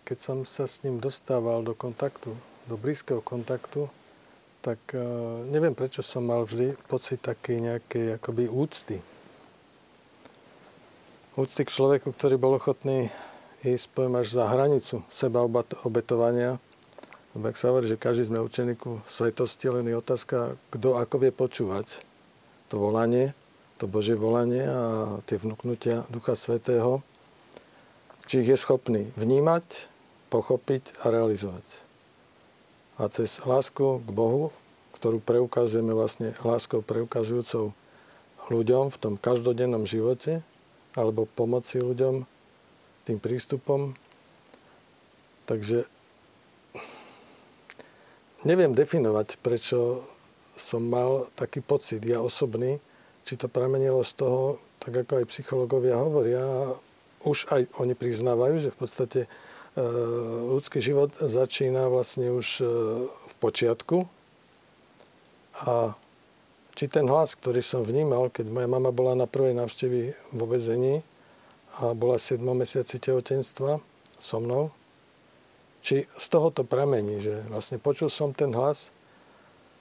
[0.06, 2.38] Keď som sa s ním dostával do kontaktu,
[2.70, 3.90] do blízkeho kontaktu,
[4.62, 4.78] tak
[5.50, 9.02] neviem, prečo som mal vždy pocit takej nejakej akoby úcty
[11.34, 13.10] úcty k človeku, ktorý bol ochotný
[13.66, 15.42] ísť, poviem, až za hranicu seba
[15.82, 16.62] obetovania.
[17.34, 21.34] Lebo sa hovorí, že každý sme učení ku svetosti, len je otázka, kto ako vie
[21.34, 22.06] počúvať
[22.70, 23.34] to volanie,
[23.82, 24.82] to Božie volanie a
[25.26, 27.02] tie vnúknutia Ducha Svetého,
[28.34, 29.93] či ich je schopný vnímať,
[30.34, 31.62] pochopiť a realizovať.
[32.98, 34.50] A cez lásku k Bohu,
[34.98, 37.78] ktorú preukazujeme vlastne láskou preukazujúcou
[38.50, 40.41] ľuďom v tom každodennom živote,
[40.98, 42.26] alebo pomoci ľuďom
[43.06, 43.93] tým prístupom.
[45.46, 45.86] Takže
[48.50, 50.02] neviem definovať, prečo
[50.58, 52.82] som mal taký pocit, ja osobný,
[53.22, 56.74] či to pramenilo z toho, tak ako aj psychológovia hovoria,
[57.24, 59.28] už aj oni priznávajú, že v podstate e,
[60.54, 62.66] ľudský život začína vlastne už e,
[63.08, 64.06] v počiatku.
[65.64, 65.96] A
[66.74, 71.06] či ten hlas, ktorý som vnímal, keď moja mama bola na prvej návštevy vo vezení
[71.80, 73.78] a bola v 7 mesiaci tehotenstva
[74.18, 74.74] so mnou,
[75.84, 78.90] či z toho to pramení, že vlastne počul som ten hlas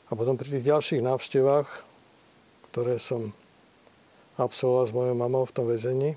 [0.08, 1.68] a potom pri tých ďalších návštevách,
[2.72, 3.32] ktoré som
[4.36, 6.16] absolvoval s mojou mamou v tom väzení,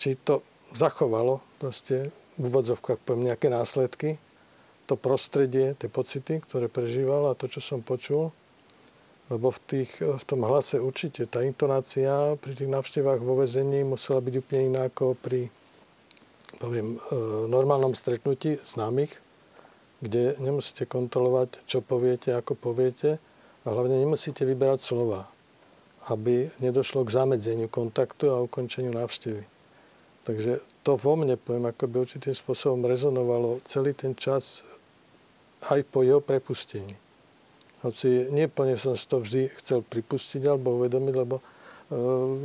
[0.00, 0.40] či to
[0.72, 2.08] zachovalo proste
[2.40, 4.16] v úvodzovkách poviem nejaké následky,
[4.88, 8.32] to prostredie, tie pocity, ktoré prežíval a to, čo som počul.
[9.30, 14.18] Lebo v, tých, v tom hlase určite tá intonácia pri tých návštevách vo vezení musela
[14.18, 15.46] byť úplne iná ako pri
[16.58, 16.98] poviem, e,
[17.46, 19.14] normálnom stretnutí známych,
[20.02, 23.22] kde nemusíte kontrolovať, čo poviete, ako poviete
[23.62, 25.30] a hlavne nemusíte vyberať slova,
[26.10, 29.59] aby nedošlo k zamedzeniu kontaktu a ukončeniu návštevy.
[30.24, 34.64] Takže to vo mne, poviem, ako by určitým spôsobom rezonovalo celý ten čas
[35.68, 36.96] aj po jeho prepustení.
[37.80, 42.36] Hoci neplne som si to vždy chcel pripustiť alebo uvedomiť, lebo uh,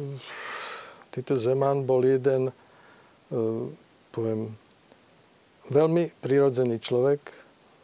[1.11, 3.67] Tito Zeman bol jeden, uh,
[4.15, 4.55] poviem,
[5.67, 7.19] veľmi prirodzený človek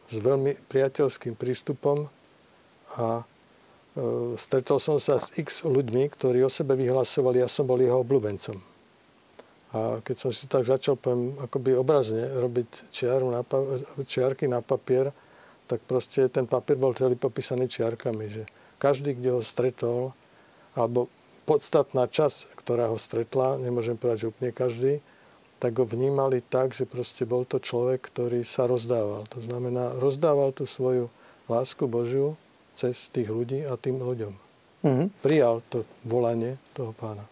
[0.07, 2.07] s veľmi priateľským prístupom
[2.95, 7.83] a uh, stretol som sa s x ľuďmi, ktorí o sebe vyhlasovali, ja som bol
[7.83, 8.70] jeho obľúbencom.
[9.71, 13.41] A keď som si tak začal, poviem, akoby obrazne robiť čiaru na,
[14.03, 15.15] čiarky na papier,
[15.71, 18.43] tak proste ten papier bol celý popísaný čiarkami, že
[18.75, 20.11] každý, kde ho stretol,
[20.75, 21.07] alebo
[21.47, 24.93] podstatná časť, ktorá ho stretla, nemôžem povedať, že úplne každý,
[25.61, 29.23] tak ho vnímali tak, že proste bol to človek, ktorý sa rozdával.
[29.31, 31.07] To znamená, rozdával tú svoju
[31.47, 32.35] lásku Božiu
[32.75, 34.33] cez tých ľudí a tým ľuďom.
[34.81, 35.07] Mm-hmm.
[35.21, 37.30] Prijal to volanie toho pána.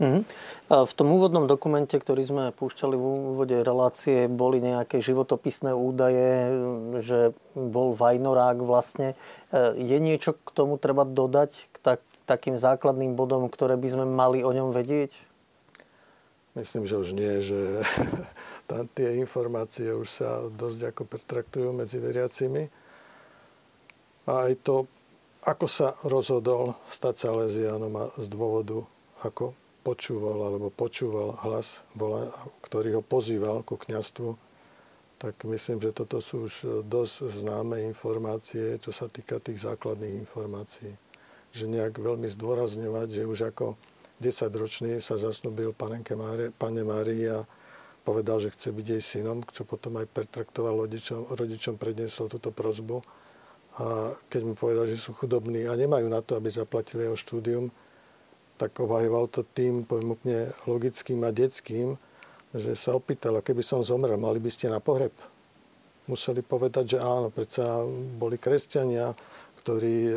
[0.00, 3.04] A v tom úvodnom dokumente, ktorý sme púšťali v
[3.36, 6.56] úvode relácie, boli nejaké životopisné údaje,
[7.04, 9.12] že bol Vajnorák vlastne.
[9.52, 14.06] E, je niečo k tomu treba dodať, k tak, takým základným bodom, ktoré by sme
[14.08, 15.12] mali o ňom vedieť?
[16.56, 17.84] Myslím, že už nie, že
[18.72, 22.72] tam tie informácie už sa dosť ako pretraktujú medzi veriacimi.
[24.24, 24.88] A aj to,
[25.44, 28.80] ako sa rozhodol stať Salesianom a z dôvodu,
[29.20, 31.82] ako počúval alebo počúval hlas,
[32.64, 34.36] ktorý ho pozýval ku kňastvu,
[35.20, 40.96] tak myslím, že toto sú už dosť známe informácie, čo sa týka tých základných informácií.
[41.52, 43.76] Že nejak veľmi zdôrazňovať, že už ako
[44.20, 47.44] 10-ročný sa zasnúbil panenke Mári, pane Márii a
[48.00, 53.04] povedal, že chce byť jej synom, čo potom aj pertraktoval rodičom, rodičom predniesol túto prozbu.
[53.76, 57.68] A keď mu povedal, že sú chudobní a nemajú na to, aby zaplatili jeho štúdium,
[58.60, 61.96] tak obhajoval to tým, poviem úplne logickým a detským,
[62.52, 65.16] že sa opýtal, keby som zomrel, mali by ste na pohreb?
[66.04, 67.80] Museli povedať, že áno, predsa
[68.20, 69.16] boli kresťania,
[69.64, 70.14] ktorí e,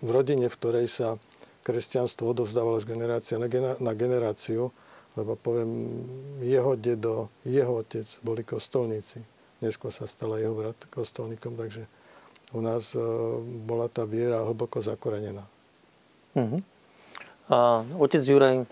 [0.00, 1.20] v rodine, v ktorej sa
[1.66, 3.34] kresťanstvo odovzdávalo z generácie
[3.82, 4.70] na generáciu,
[5.18, 6.06] lebo poviem,
[6.40, 9.20] jeho dedo, jeho otec boli kostolníci.
[9.64, 11.90] Neskôr sa stala jeho brat kostolníkom, takže
[12.54, 13.02] u nás e,
[13.66, 15.42] bola tá viera hlboko zakorenená.
[16.38, 16.75] Mm-hmm.
[17.48, 18.66] Otec Juraj,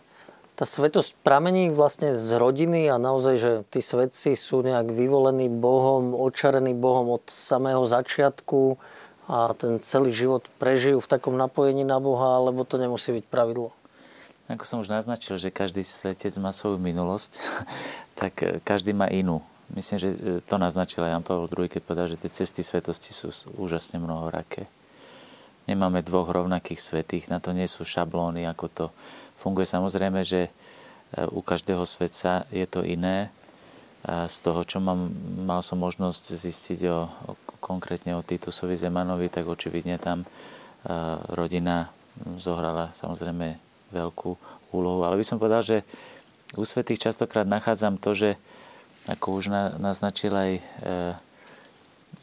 [0.55, 6.15] tá svetosť pramení vlastne z rodiny a naozaj, že tí svetci sú nejak vyvolení Bohom,
[6.15, 8.79] očarení Bohom od samého začiatku
[9.27, 13.75] a ten celý život prežijú v takom napojení na Boha, alebo to nemusí byť pravidlo?
[14.47, 17.41] Ako som už naznačil, že každý svetec má svoju minulosť,
[18.21, 19.41] tak e, každý má inú.
[19.73, 23.11] Myslím, že e, to naznačil aj Jan Pavel II, keď povedal, že tie cesty svetosti
[23.11, 24.69] sú úžasne mnohoraké
[25.65, 28.87] nemáme dvoch rovnakých svetých, na to nie sú šablóny, ako to
[29.35, 29.65] funguje.
[29.65, 30.51] Samozrejme, že e,
[31.33, 33.33] u každého svetca je to iné.
[34.05, 35.09] A z toho, čo mám,
[35.49, 37.33] mal som možnosť zistiť o, o,
[37.65, 40.27] konkrétne o Titusovi Zemanovi, tak očividne tam e,
[41.33, 41.89] rodina
[42.37, 43.57] zohrala samozrejme
[43.91, 44.31] veľkú
[44.77, 45.03] úlohu.
[45.09, 45.83] Ale by som povedal, že
[46.55, 48.31] u svetých častokrát nachádzam to, že
[49.09, 50.63] ako už na, naznačil aj e,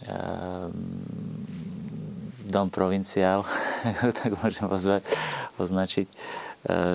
[0.05, 0.15] e,
[2.51, 3.47] dom provinciál,
[4.19, 5.07] tak môžem pozvať,
[5.55, 6.15] označiť, e,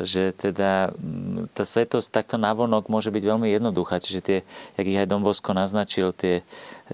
[0.04, 0.92] že teda
[1.56, 3.98] tá svetosť takto navonok môže byť veľmi jednoduchá.
[3.98, 4.38] Čiže tie,
[4.76, 6.44] jak ich aj Dom Bosko naznačil, tie,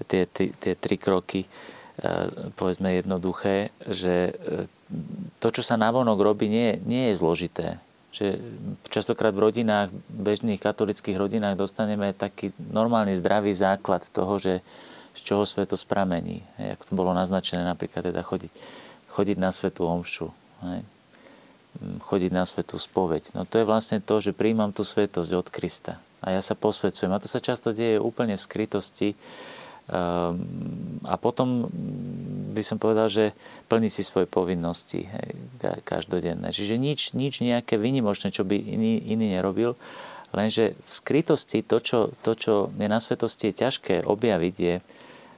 [0.07, 1.47] tie, tie, tie tri kroky, e,
[2.55, 4.65] povedzme jednoduché, že e,
[5.43, 7.67] to, čo sa navonok robí, nie, nie je zložité.
[8.13, 8.37] Že
[8.93, 14.61] častokrát v rodinách, bežných katolických rodinách dostaneme taký normálny zdravý základ toho, že
[15.13, 16.41] z čoho svetosť pramení.
[16.57, 18.51] Hej, ako to bolo naznačené napríklad teda chodiť,
[19.13, 20.33] chodiť na svetú omšu,
[20.65, 20.81] hej,
[22.09, 23.37] chodiť na svetú spoveď.
[23.37, 27.13] No to je vlastne to, že príjmam tú svetosť od Krista a ja sa posvedcujem.
[27.13, 30.37] A to sa často deje úplne v skrytosti um,
[31.05, 31.69] a potom
[32.53, 33.33] by som povedal, že
[33.69, 35.29] plní si svoje povinnosti hej,
[35.85, 36.53] každodenné.
[36.53, 39.77] Čiže nič, nič nejaké vynimočné, čo by iný, iný nerobil,
[40.33, 44.75] Lenže v skrytosti to čo, to, čo je na svetosti je ťažké objaviť, je,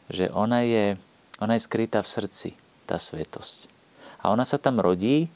[0.10, 0.98] že ona je,
[1.42, 2.50] ona je skrytá v srdci,
[2.86, 3.72] tá svetosť.
[4.26, 5.30] A ona sa tam rodí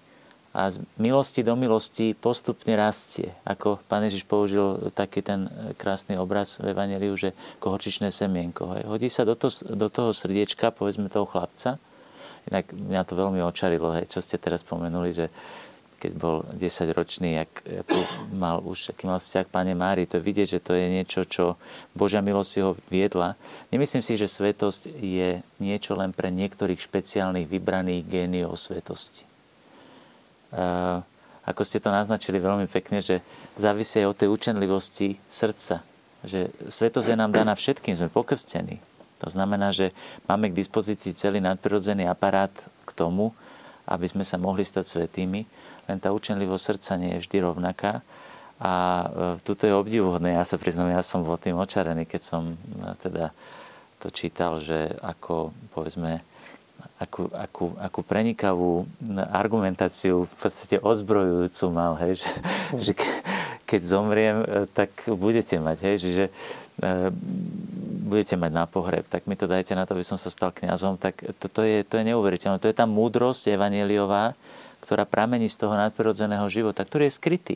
[0.49, 3.37] a z milosti do milosti postupne rastie.
[3.45, 5.45] Ako pán Ježiš použil taký ten
[5.77, 8.65] krásny obraz v Evangeliu, že kohočičné semienko.
[8.73, 8.83] Hej.
[8.89, 11.77] Hodí sa do, to, do toho srdiečka, povedzme toho chlapca.
[12.49, 15.29] Inak mňa to veľmi očarilo, hej, čo ste teraz spomenuli, že
[15.99, 17.51] keď bol 10 ročný, jak,
[17.83, 17.97] ako
[18.33, 21.59] mal už aký mal vzťah k Pane Mári, to vidieť, že to je niečo, čo
[21.91, 23.35] Božia milosť ho viedla.
[23.75, 29.27] Nemyslím si, že svetosť je niečo len pre niektorých špeciálnych vybraných géniov svetosti
[31.49, 33.25] ako ste to naznačili veľmi pekne, že
[33.57, 35.81] závisí od tej učenlivosti srdca.
[36.21, 38.77] Že svetosť je nám daná všetkým, sme pokrstení.
[39.19, 39.91] To znamená, že
[40.29, 42.53] máme k dispozícii celý nadprirodzený aparát
[42.85, 43.33] k tomu,
[43.89, 45.49] aby sme sa mohli stať svetými,
[45.89, 48.05] len tá učenlivosť srdca nie je vždy rovnaká.
[48.61, 49.07] A e,
[49.41, 52.55] tuto je obdivuhodné, ja sa priznám, ja som bol tým očarený, keď som e,
[53.01, 53.33] teda
[53.99, 56.23] to čítal, že ako povedzme
[56.99, 58.87] akú, akú, akú prenikavú
[59.31, 62.31] argumentáciu v podstate ozbrojujúcu mal, hej, že,
[62.75, 62.93] že
[63.63, 66.31] keď zomriem, e, tak budete mať, hej, že e,
[68.09, 70.97] budete mať na pohreb, tak mi to dajte na to, aby som sa stal kňazom,
[70.97, 72.57] tak to, to, je, to je neuveriteľné.
[72.59, 74.33] To je tá múdrosť evaneliová,
[74.89, 77.55] ktorá pramení z toho nadprirodzeného života, ktorý je skrytý.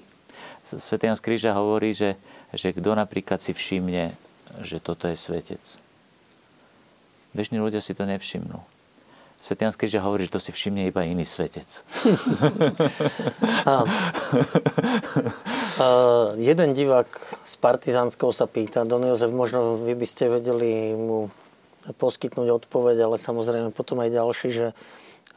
[0.61, 2.13] Svetý Jan z hovorí, že,
[2.53, 4.13] že kto napríklad si všimne,
[4.61, 5.81] že toto je svetec.
[7.33, 8.61] Bežní ľudia si to nevšimnú.
[9.41, 11.65] Svetý Jan Skriža hovorí, že to si všimne iba iný svetec.
[13.65, 13.81] a,
[16.37, 17.09] jeden divák
[17.41, 21.33] z Partizánského sa pýta, Don Jozef, možno vy by ste vedeli mu
[21.97, 24.67] poskytnúť odpoveď, ale samozrejme potom aj ďalší, že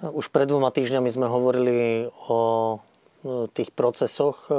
[0.02, 2.38] už pred dvoma týždňami sme hovorili o
[3.26, 4.52] tých procesoch e,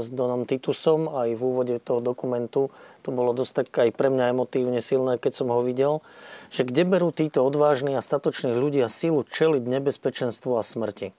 [0.00, 2.72] s Donom Titusom aj v úvode toho dokumentu.
[3.04, 6.00] To bolo dosť tak aj pre mňa emotívne silné, keď som ho videl
[6.54, 11.10] že kde berú títo odvážni a statoční ľudia sílu čeliť nebezpečenstvu a smrti.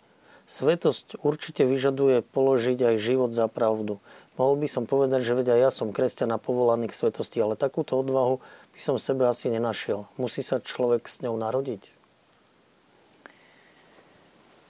[0.45, 3.97] Svetosť určite vyžaduje položiť aj život za pravdu.
[4.37, 7.97] Mohol by som povedať, že aj ja som kresťan a povolaný k svetosti, ale takúto
[7.97, 8.39] odvahu
[8.71, 10.05] by som sebe asi nenašiel.
[10.21, 11.94] Musí sa človek s ňou narodiť?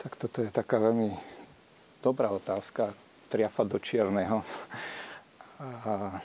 [0.05, 1.17] Tak toto je taká veľmi
[2.05, 2.93] dobrá otázka.
[3.25, 4.45] Triafa do čierneho.
[5.57, 6.21] A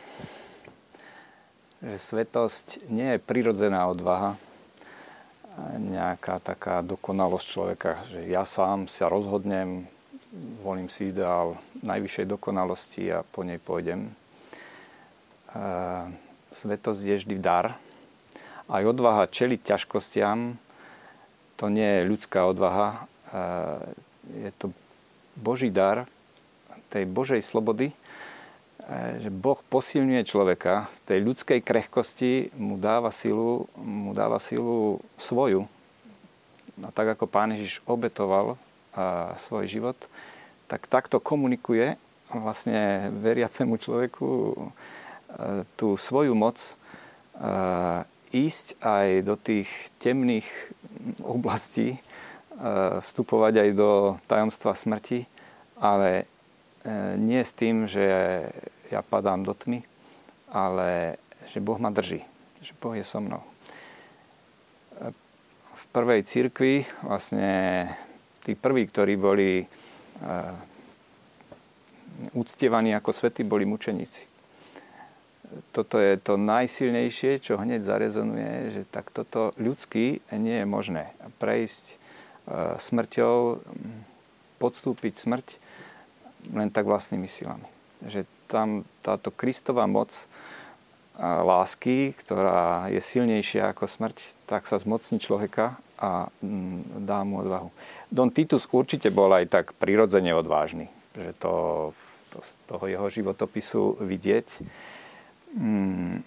[1.80, 4.36] že svetosť nie je prirodzená odvaha,
[5.80, 9.88] nejaká taká dokonalosť človeka, že ja sám sa rozhodnem,
[10.60, 14.12] volím si ideál najvyššej dokonalosti a po nej pôjdem.
[16.52, 17.80] Svetosť je vždy dar.
[18.68, 20.60] Aj odvaha čeliť ťažkostiam,
[21.56, 23.08] to nie je ľudská odvaha,
[24.30, 24.74] je to
[25.38, 26.04] Boží dar
[26.90, 27.94] tej Božej slobody,
[28.90, 34.98] E, že Boh posilňuje človeka v tej ľudskej krehkosti, mu dáva silu, mu dáva silu
[35.14, 35.70] svoju.
[36.82, 38.58] A tak ako Pán Ježiš obetoval
[38.90, 39.98] a, svoj život,
[40.66, 41.94] tak takto komunikuje
[42.34, 44.54] vlastne veriacemu človeku e,
[45.78, 46.72] tú svoju moc e,
[48.34, 49.70] ísť aj do tých
[50.02, 50.46] temných
[51.22, 52.02] oblastí,
[53.00, 55.24] vstupovať aj do tajomstva smrti,
[55.80, 56.28] ale
[57.16, 58.04] nie s tým, že
[58.92, 59.80] ja padám do tmy,
[60.52, 62.20] ale že Boh ma drží,
[62.60, 63.40] že Boh je so mnou.
[65.76, 67.84] V prvej cirkvi vlastne
[68.44, 69.64] tí prví, ktorí boli
[72.32, 74.28] uctievaní ako svety, boli mučeníci.
[75.76, 81.12] Toto je to najsilnejšie, čo hneď zarezonuje, že tak toto ľudský nie je možné.
[81.42, 81.99] Prejsť
[82.78, 83.60] smrťou,
[84.60, 85.46] podstúpiť smrť
[86.52, 87.66] len tak vlastnými silami.
[88.04, 90.28] Že tam táto Kristová moc
[91.20, 97.68] lásky, ktorá je silnejšia ako smrť, tak sa zmocní človeka a mm, dá mu odvahu.
[98.08, 101.54] Don Titus určite bol aj tak prirodzene odvážny, že to,
[102.32, 104.48] to z toho jeho životopisu vidieť.
[105.60, 106.24] Mm,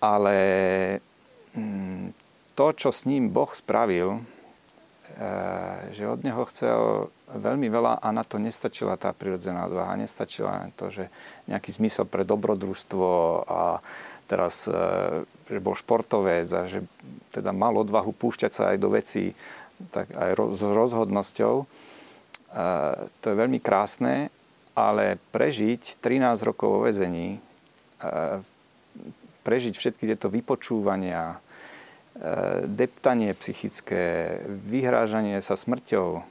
[0.00, 0.36] ale
[1.52, 2.16] mm,
[2.56, 4.24] to, čo s ním Boh spravil,
[5.90, 9.98] že od neho chcel veľmi veľa a na to nestačila tá prirodzená odvaha.
[9.98, 11.10] Nestačila to, že
[11.50, 13.08] nejaký zmysel pre dobrodružstvo
[13.44, 13.82] a
[14.30, 16.86] teraz, eh, že bol športovec a že
[17.34, 19.34] teda mal odvahu púšťať sa aj do vecí
[19.90, 21.54] tak aj s rozhodnosťou.
[21.62, 24.30] Eh, to je veľmi krásne,
[24.78, 27.42] ale prežiť 13 rokov vo vezení,
[29.42, 31.42] prežiť všetky tieto vypočúvania,
[32.66, 36.22] deptanie psychické, vyhrážanie sa smrťou, e,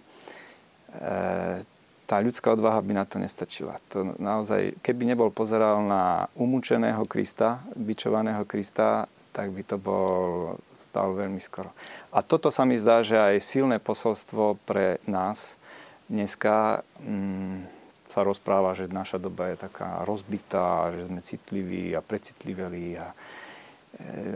[2.07, 3.75] tá ľudská odvaha by na to nestačila.
[3.91, 11.19] To naozaj, keby nebol pozeral na umúčeného Krista, bičovaného Krista, tak by to bol stalo
[11.19, 11.75] veľmi skoro.
[12.15, 15.59] A toto sa mi zdá, že aj silné posolstvo pre nás,
[16.07, 17.67] dneska mm,
[18.07, 23.11] sa rozpráva, že naša doba je taká rozbitá, že sme citliví a precitliveli a,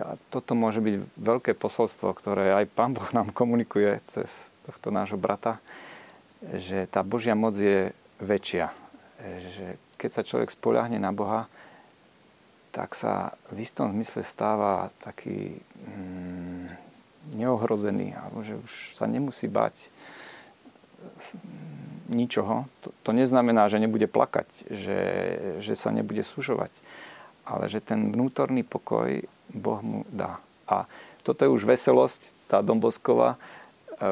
[0.02, 5.22] a toto môže byť veľké posolstvo, ktoré aj Pán Boh nám komunikuje cez tohto nášho
[5.22, 5.62] brata,
[6.58, 8.74] že tá Božia moc je väčšia.
[9.22, 9.68] E, že
[10.02, 11.46] keď sa človek spoľahne na Boha,
[12.74, 16.66] tak sa v istom zmysle stáva taký mm,
[17.38, 19.94] neohrozený, alebo že už sa nemusí bať
[22.10, 22.66] ničoho.
[22.82, 25.02] To, to neznamená, že nebude plakať, že,
[25.62, 26.82] že sa nebude sužovať,
[27.46, 29.22] ale že ten vnútorný pokoj
[29.56, 30.40] Boh mu dá.
[30.68, 30.88] A
[31.22, 34.08] toto je už veselosť, tá Dombosková, e,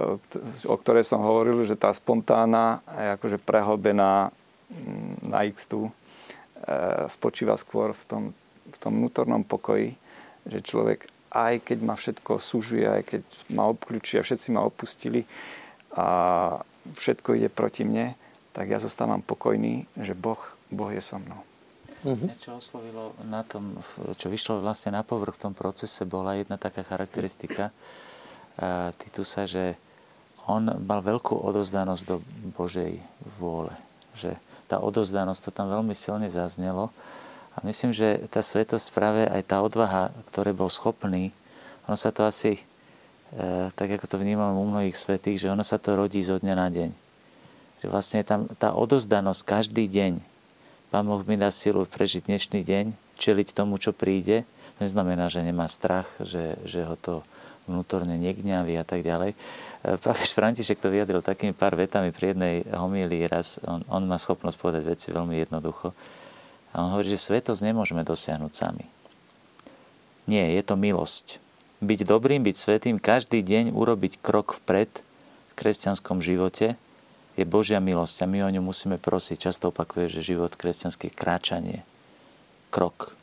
[0.68, 2.84] o ktorej som hovoril, že tá spontánna
[3.20, 4.30] akože prehlbená
[4.70, 5.90] mm, na x e,
[7.08, 8.24] spočíva skôr v tom,
[8.68, 9.96] v tom vnútornom pokoji,
[10.46, 13.22] že človek aj keď ma všetko súžuje, aj keď
[13.54, 15.30] ma obklúči a všetci ma opustili
[15.94, 16.08] a
[16.98, 18.18] všetko ide proti mne,
[18.54, 20.42] tak ja zostávam pokojný, že Boh,
[20.74, 21.49] boh je so mnou.
[22.00, 22.30] Mm-hmm.
[22.40, 23.76] Čo oslovilo na tom,
[24.16, 29.76] čo vyšlo vlastne na povrch v tom procese, bola jedna taká charakteristika uh, Titusa, že
[30.48, 32.24] on mal veľkú odozdanosť do
[32.56, 32.98] Božej
[33.38, 33.76] vôle.
[34.16, 34.40] Že
[34.72, 36.90] tá odozdanosť, to tam veľmi silne zaznelo.
[37.54, 41.36] A myslím, že tá svetosť práve aj tá odvaha, ktoré bol schopný,
[41.86, 42.64] ono sa to asi
[43.30, 46.56] E, tak ako to vnímam u mnohých svetých, že ono sa to rodí zo dňa
[46.58, 46.90] na deň.
[47.86, 50.18] Že vlastne tam tá odozdanosť každý deň.
[50.90, 52.86] Pán Boh mi dá silu prežiť dnešný deň,
[53.22, 54.46] čeliť tomu, čo príde.
[54.78, 57.22] To neznamená, že nemá strach, že, že ho to
[57.70, 59.34] vnútorne negňaví a tak ďalej.
[59.34, 59.38] E,
[60.02, 63.62] pápež František to vyjadril takými pár vetami pri jednej homílii raz.
[63.70, 65.94] On, on má schopnosť povedať veci veľmi jednoducho.
[66.74, 68.90] A on hovorí, že svetosť nemôžeme dosiahnuť sami.
[70.26, 71.38] Nie, je to milosť
[71.80, 76.76] byť dobrým, byť svetým, každý deň urobiť krok vpred v kresťanskom živote
[77.40, 79.48] je Božia milosť a my o ňu musíme prosiť.
[79.48, 81.80] Často opakuje, že život kresťanský je kráčanie.
[82.68, 83.16] Krok.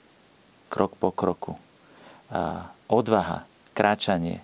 [0.72, 1.60] Krok po kroku.
[2.32, 3.44] A odvaha.
[3.76, 4.40] Kráčanie.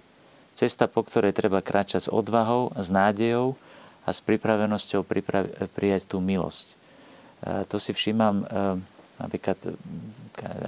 [0.53, 3.57] Cesta, po ktorej treba kráčať s odvahou, s nádejou
[4.05, 6.77] a s pripravenosťou pripravi- prijať tú milosť.
[7.43, 8.45] A to si všímam
[9.17, 9.57] napríklad,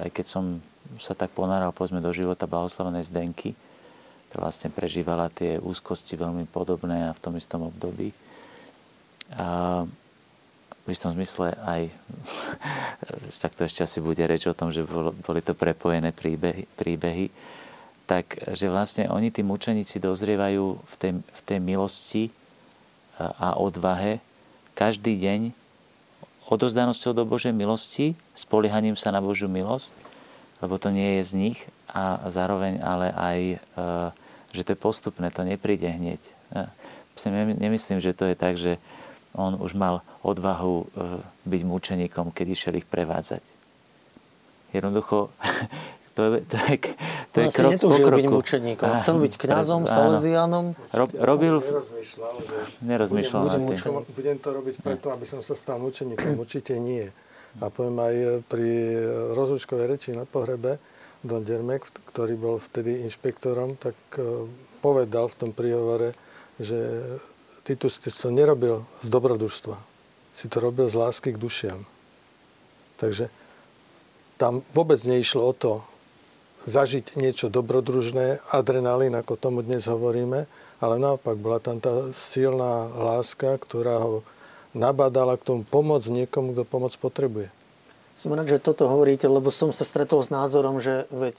[0.01, 0.65] aj keď som
[0.97, 3.53] sa tak ponáral povedzme do života blahoslavenej Zdenky,
[4.31, 8.11] ktorá vlastne prežívala tie úzkosti veľmi podobné a v tom istom období.
[9.33, 9.85] A
[10.85, 11.89] v istom zmysle aj,
[13.45, 14.85] takto ešte asi bude reč o tom, že
[15.25, 17.27] boli to prepojené príbehy, príbehy
[18.05, 22.25] tak, že vlastne oni, tí mučeníci, dozrievajú v tej, v tej milosti
[23.17, 24.21] a odvahe
[24.77, 25.57] každý deň
[26.53, 29.97] odozdanosťou do Božej milosti, spoliehaním sa na Božiu milosť
[30.65, 31.59] lebo to nie je z nich
[31.93, 33.57] a zároveň ale aj, e,
[34.57, 36.33] že to je postupné, to nepríde hneď.
[37.61, 38.81] Nemyslím, že to je tak, že
[39.35, 40.85] on už mal odvahu e,
[41.47, 43.43] byť mučeníkom, keď išiel ich prevádzať.
[44.71, 45.31] Jednoducho,
[46.17, 46.77] to je, to je,
[47.35, 48.19] to je krok po kroku.
[48.19, 48.89] byť mučeníkom.
[49.03, 50.79] Chcel byť kňazom, salesianom.
[50.95, 51.59] Rob, robil...
[51.59, 52.53] Nerozmýšľal, že
[52.87, 56.39] nerozmýšľal budem, budem, budem to robiť preto, aby som sa stal mučeníkom.
[56.39, 57.07] Určite nie.
[57.63, 58.15] A poviem aj
[58.51, 58.71] pri
[59.35, 60.83] rozlučkovej reči na pohrebe
[61.23, 64.45] Don Dermek, ktorý bol vtedy inšpektorom, tak e,
[64.85, 66.13] povedal v tom príhovore,
[66.61, 67.01] že
[67.65, 69.81] Titus si to nerobil z dobrodružstva.
[70.37, 71.89] Si to robil z lásky k dušiam.
[73.01, 73.33] Takže
[74.37, 75.81] tam vôbec neišlo o to
[76.69, 80.45] zažiť niečo dobrodružné, adrenalín, ako tomu dnes hovoríme,
[80.83, 84.27] ale naopak bola tam tá silná láska, ktorá ho
[84.75, 87.54] nabádala k tomu pomôcť niekomu, kto pomoc potrebuje.
[88.15, 91.35] Som rád, že toto hovoríte, lebo som sa stretol s názorom, že veď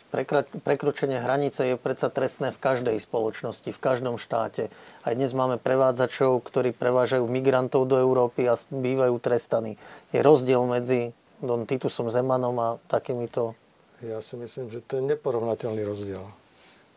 [0.59, 4.67] prekročenie hranice je predsa trestné v každej spoločnosti, v každom štáte.
[5.07, 9.79] Aj dnes máme prevádzačov, ktorí prevážajú migrantov do Európy a bývajú trestaní.
[10.11, 13.55] Je rozdiel medzi Don Titusom Zemanom a takýmito...
[14.03, 16.27] Ja si myslím, že to je neporovnateľný rozdiel.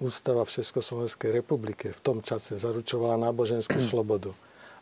[0.03, 4.35] Ústava v Československej republike v tom čase zaručovala náboženskú slobodu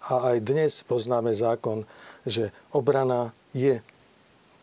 [0.06, 1.82] a aj dnes poznáme zákon,
[2.22, 3.82] že obrana je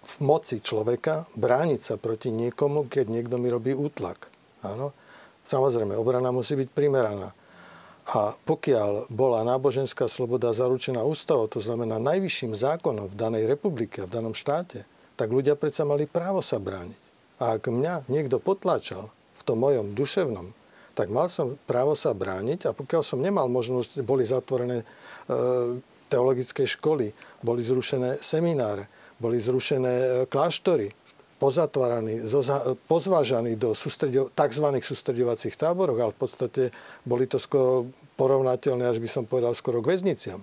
[0.04, 4.28] v moci človeka brániť sa proti niekomu, keď niekto mi robí útlak.
[4.64, 4.91] Áno?
[5.43, 7.32] Samozrejme, obrana musí byť primeraná.
[8.12, 14.12] A pokiaľ bola náboženská sloboda zaručená ústavou, to znamená najvyšším zákonom v danej republike, v
[14.12, 14.84] danom štáte,
[15.16, 17.01] tak ľudia predsa mali právo sa brániť.
[17.39, 20.51] A ak mňa niekto potláčal v tom mojom duševnom,
[20.93, 24.84] tak mal som právo sa brániť a pokiaľ som nemal možnosť, boli zatvorené
[25.24, 25.36] E,
[26.12, 27.10] teologické školy,
[27.41, 28.86] boli zrušené semináre,
[29.20, 30.93] boli zrušené e, kláštory,
[31.43, 32.24] pozatváraní,
[32.88, 34.64] pozvážaní do sústredio, tzv.
[34.80, 36.64] sústredovacích táboroch, ale v podstate
[37.03, 40.39] boli to skoro porovnateľné, až by som povedal, skoro k väzniciam.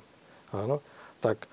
[0.52, 0.84] áno,
[1.24, 1.48] tak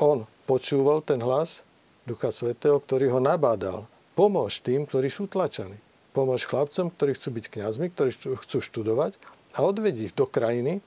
[0.00, 1.60] on počúval ten hlas
[2.08, 3.84] Ducha Svetého, ktorý ho nabádal.
[4.16, 5.76] Pomôž tým, ktorí sú tlačení.
[6.16, 9.20] Pomôž chlapcom, ktorí chcú byť kňazmi, ktorí chcú študovať
[9.52, 10.80] a odvedí ich do krajiny,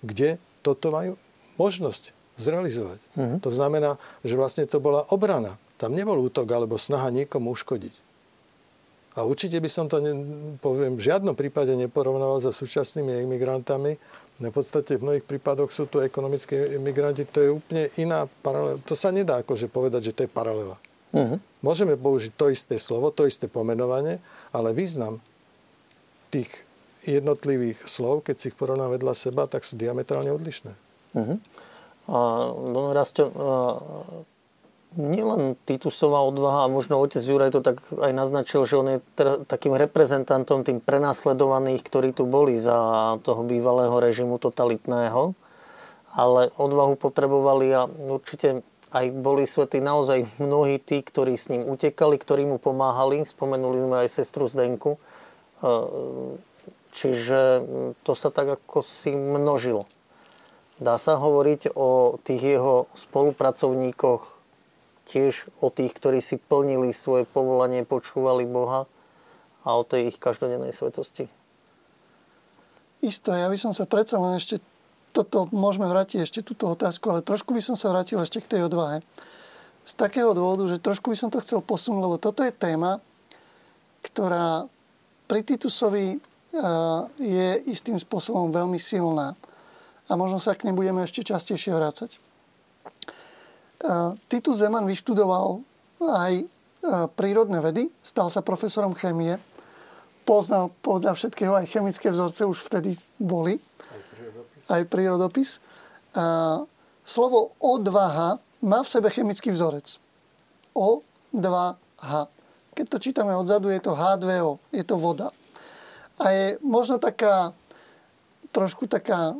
[0.00, 1.20] kde toto majú
[1.60, 3.00] možnosť zrealizovať.
[3.16, 3.36] Uh-huh.
[3.40, 5.56] To znamená, že vlastne to bola obrana.
[5.76, 7.94] Tam nebol útok alebo snaha niekomu uškodiť.
[9.16, 10.12] A určite by som to, ne,
[10.60, 13.96] poviem, v žiadnom prípade neporovnával so súčasnými imigrantami.
[14.36, 18.76] V podstate v mnohých prípadoch sú tu ekonomické imigranti, to je úplne iná paralela.
[18.84, 20.76] To sa nedá akože povedať, že to je paralela.
[21.16, 21.40] Uh-huh.
[21.64, 24.20] Môžeme použiť to isté slovo, to isté pomenovanie,
[24.52, 25.24] ale význam
[26.28, 26.52] tých
[27.08, 30.72] jednotlivých slov, keď si ich porovná vedľa seba, tak sú diametrálne odlišné.
[31.16, 31.40] Uh-huh.
[32.06, 33.30] A, no, Rastio,
[34.96, 39.44] nielen Titusová odvaha, a možno otec Juraj to tak aj naznačil, že on je teda
[39.44, 45.36] takým reprezentantom tým prenasledovaných, ktorí tu boli za toho bývalého režimu totalitného,
[46.16, 48.64] ale odvahu potrebovali a určite
[48.96, 53.28] aj boli svety naozaj mnohí tí, ktorí s ním utekali, ktorí mu pomáhali.
[53.28, 54.96] Spomenuli sme aj sestru Zdenku.
[54.96, 55.00] E,
[56.96, 57.66] čiže
[58.00, 59.84] to sa tak ako si množilo.
[60.76, 64.36] Dá sa hovoriť o tých jeho spolupracovníkoch
[65.06, 68.84] tiež o tých, ktorí si plnili svoje povolanie, počúvali Boha
[69.64, 71.30] a o tej ich každodennej svetosti?
[73.00, 74.58] Isto, ja by som sa predsa len ešte,
[75.14, 78.60] toto môžeme vrátiť ešte túto otázku, ale trošku by som sa vrátil ešte k tej
[78.68, 79.00] odvahe.
[79.86, 82.98] Z takého dôvodu, že trošku by som to chcel posunúť, lebo toto je téma,
[84.02, 84.66] ktorá
[85.30, 86.18] pri Titusovi
[87.22, 89.38] je istým spôsobom veľmi silná.
[90.06, 92.22] A možno sa k nej budeme ešte častejšie vrácať.
[94.30, 95.60] Titus Zeman vyštudoval
[96.02, 96.46] aj
[97.18, 99.38] prírodné vedy, stal sa profesorom chémie,
[100.22, 103.58] poznal podľa všetkého aj chemické vzorce, už vtedy boli,
[104.70, 105.62] aj prírodopis.
[107.06, 109.98] Slovo odvaha má v sebe chemický vzorec.
[110.74, 112.12] O2H.
[112.74, 115.30] Keď to čítame odzadu, je to H2O, je to voda.
[116.18, 117.54] A je možno taká,
[118.50, 119.38] trošku taká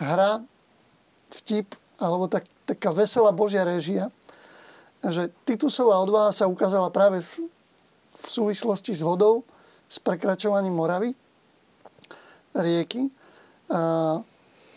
[0.00, 0.40] hra,
[1.30, 4.08] vtip, alebo tak, taká veselá Božia režia,
[5.04, 7.32] že Titusová odvaha sa ukázala práve v,
[8.12, 9.44] v súvislosti s vodou,
[9.88, 11.12] s prekračovaním Moravy,
[12.56, 13.08] rieky.
[13.70, 14.20] A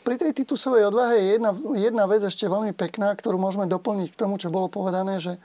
[0.03, 4.19] pri tej Titusovej odvahe je jedna, jedna vec ešte veľmi pekná, ktorú môžeme doplniť k
[4.19, 5.39] tomu, čo bolo povedané, že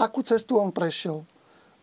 [0.00, 1.22] akú cestu on prešiel.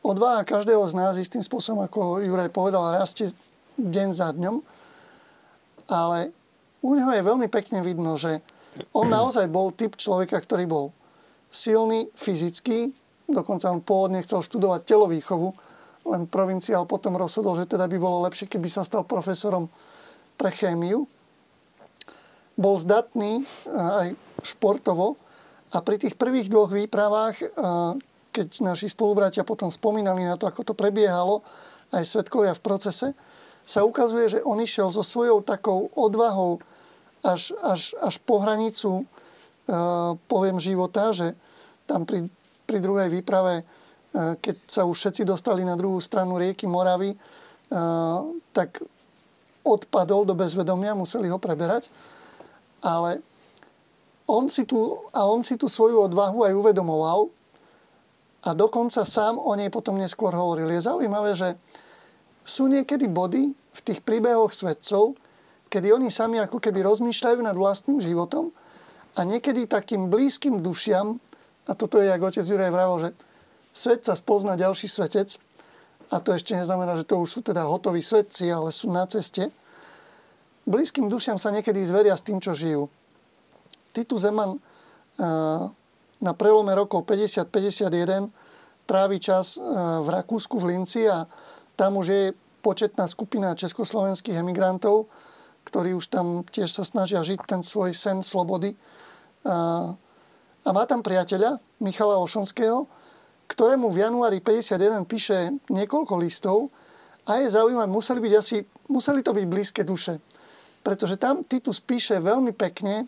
[0.01, 3.29] Odvaha každého z nás istým spôsobom, ako Juraj povedal, rastie
[3.77, 4.55] deň za dňom,
[5.85, 6.33] ale
[6.81, 8.41] u neho je veľmi pekne vidno, že
[8.95, 10.85] on naozaj bol typ človeka, ktorý bol
[11.51, 12.95] silný fyzicky,
[13.27, 15.49] dokonca on pôvodne chcel študovať telovýchovu,
[16.09, 19.69] len provinciál potom rozhodol, že teda by bolo lepšie, keby sa stal profesorom
[20.39, 21.05] pre chémiu.
[22.57, 25.19] Bol zdatný aj športovo
[25.71, 27.35] a pri tých prvých dvoch výpravách,
[28.31, 31.43] keď naši spolubratia potom spomínali na to, ako to prebiehalo,
[31.91, 33.07] aj svetkovia v procese,
[33.67, 36.63] sa ukazuje, že on išiel so svojou takou odvahou
[37.21, 41.37] až, až, až po hranicu, uh, poviem, života, že
[41.85, 42.25] tam pri,
[42.65, 48.25] pri druhej výprave, uh, keď sa už všetci dostali na druhú stranu rieky Moravy, uh,
[48.53, 48.81] tak
[49.61, 51.93] odpadol do bezvedomia, museli ho preberať.
[52.81, 53.21] Ale
[54.25, 54.77] on si tu,
[55.13, 57.29] a on si tú svoju odvahu aj uvedomoval
[58.41, 60.65] a dokonca sám o nej potom neskôr hovoril.
[60.73, 61.53] Je zaujímavé, že
[62.41, 65.13] sú niekedy body v tých príbehoch svedcov,
[65.71, 68.51] kedy oni sami ako keby rozmýšľajú nad vlastným životom
[69.15, 71.15] a niekedy takým blízkym dušiam,
[71.65, 73.09] a toto je, ako otec Juraj vravel, že
[73.71, 75.39] svet sa spozná ďalší svetec,
[76.11, 79.47] a to ešte neznamená, že to už sú teda hotoví svetci, ale sú na ceste,
[80.67, 82.91] blízkym dušiam sa niekedy zveria s tým, čo žijú.
[83.95, 84.59] Titu Zeman
[86.19, 88.27] na prelome rokov 50-51
[88.83, 89.55] trávi čas
[90.03, 91.23] v Rakúsku v Linci a
[91.79, 92.23] tam už je
[92.59, 95.07] početná skupina československých emigrantov,
[95.67, 98.73] ktorí už tam tiež sa snažia žiť ten svoj sen slobody.
[99.45, 99.91] A,
[100.65, 102.85] a má tam priateľa, Michala Ošonského,
[103.49, 106.71] ktorému v januári 51 píše niekoľko listov
[107.27, 108.57] a je zaujímavé, museli, byť asi,
[108.87, 110.23] museli to byť blízke duše.
[110.81, 113.05] Pretože tam Titus píše veľmi pekne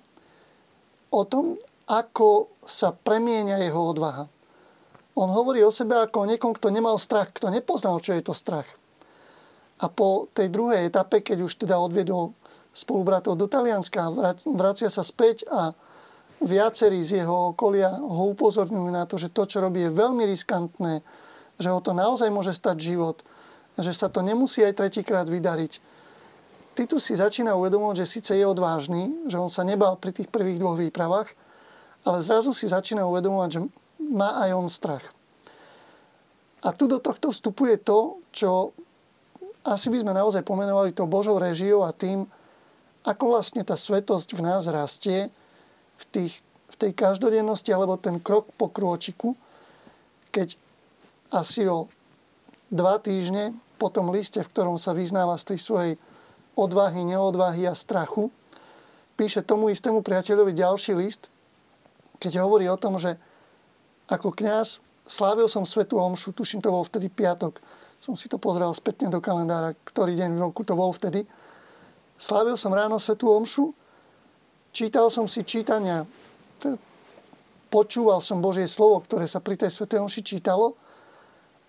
[1.10, 4.26] o tom, ako sa premieňa jeho odvaha.
[5.14, 8.34] On hovorí o sebe ako o niekom, kto nemal strach, kto nepoznal, čo je to
[8.34, 8.66] strach.
[9.84, 12.32] A po tej druhej etape, keď už teda odviedol
[12.72, 14.08] spolubratov do Talianska,
[14.56, 15.76] vracia sa späť a
[16.40, 21.04] viacerí z jeho okolia ho upozorňujú na to, že to, čo robí, je veľmi riskantné,
[21.60, 23.22] že ho to naozaj môže stať život,
[23.76, 25.84] že sa to nemusí aj tretíkrát vydariť.
[26.74, 30.58] Titus si začína uvedomovať, že síce je odvážny, že on sa nebal pri tých prvých
[30.58, 31.30] dvoch výpravách,
[32.08, 33.60] ale zrazu si začína uvedomovať, že
[34.02, 35.06] má aj on strach.
[36.66, 38.74] A tu do tohto vstupuje to, čo
[39.64, 42.28] asi by sme naozaj pomenovali to Božou režiou a tým,
[43.04, 45.32] ako vlastne tá svetosť v nás rastie
[46.00, 49.36] v, tých, v tej každodennosti, alebo ten krok po krôčiku,
[50.32, 50.56] keď
[51.32, 51.88] asi o
[52.72, 55.94] dva týždne po tom liste, v ktorom sa vyznáva z tej svojej
[56.56, 58.32] odvahy, neodvahy a strachu,
[59.16, 61.28] píše tomu istému priateľovi ďalší list,
[62.20, 63.20] keď hovorí o tom, že
[64.08, 67.60] ako kňaz slávil som svetú omšu, tuším, to bol vtedy piatok,
[68.04, 71.24] som si to pozrel spätne do kalendára, ktorý deň v roku to bol vtedy.
[72.20, 73.72] Slávil som ráno svetú omšu,
[74.76, 76.04] čítal som si čítania,
[77.72, 80.76] počúval som Božie slovo, ktoré sa pri tej svetej omši čítalo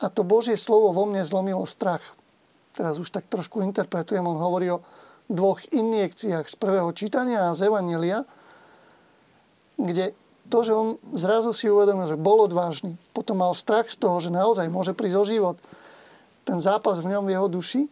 [0.03, 2.03] a to Božie slovo vo mne zlomilo strach.
[2.75, 4.83] Teraz už tak trošku interpretujem, on hovorí o
[5.31, 8.27] dvoch injekciách z prvého čítania a z Evangelia,
[9.79, 10.19] kde
[10.51, 14.35] to, že on zrazu si uvedomil, že bol odvážny, potom mal strach z toho, že
[14.35, 15.57] naozaj môže prísť o život,
[16.45, 17.83] ten zápas v ňom v jeho duši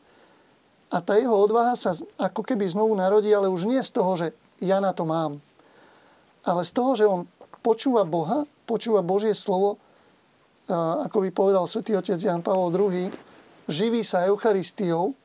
[0.92, 4.36] a tá jeho odvaha sa ako keby znovu narodí, ale už nie z toho, že
[4.60, 5.40] ja na to mám,
[6.44, 7.24] ale z toho, že on
[7.64, 9.80] počúva Boha, počúva Božie slovo,
[11.02, 13.10] ako by povedal svätý otec Jan Pavel II,
[13.66, 15.16] živí sa Eucharistiou,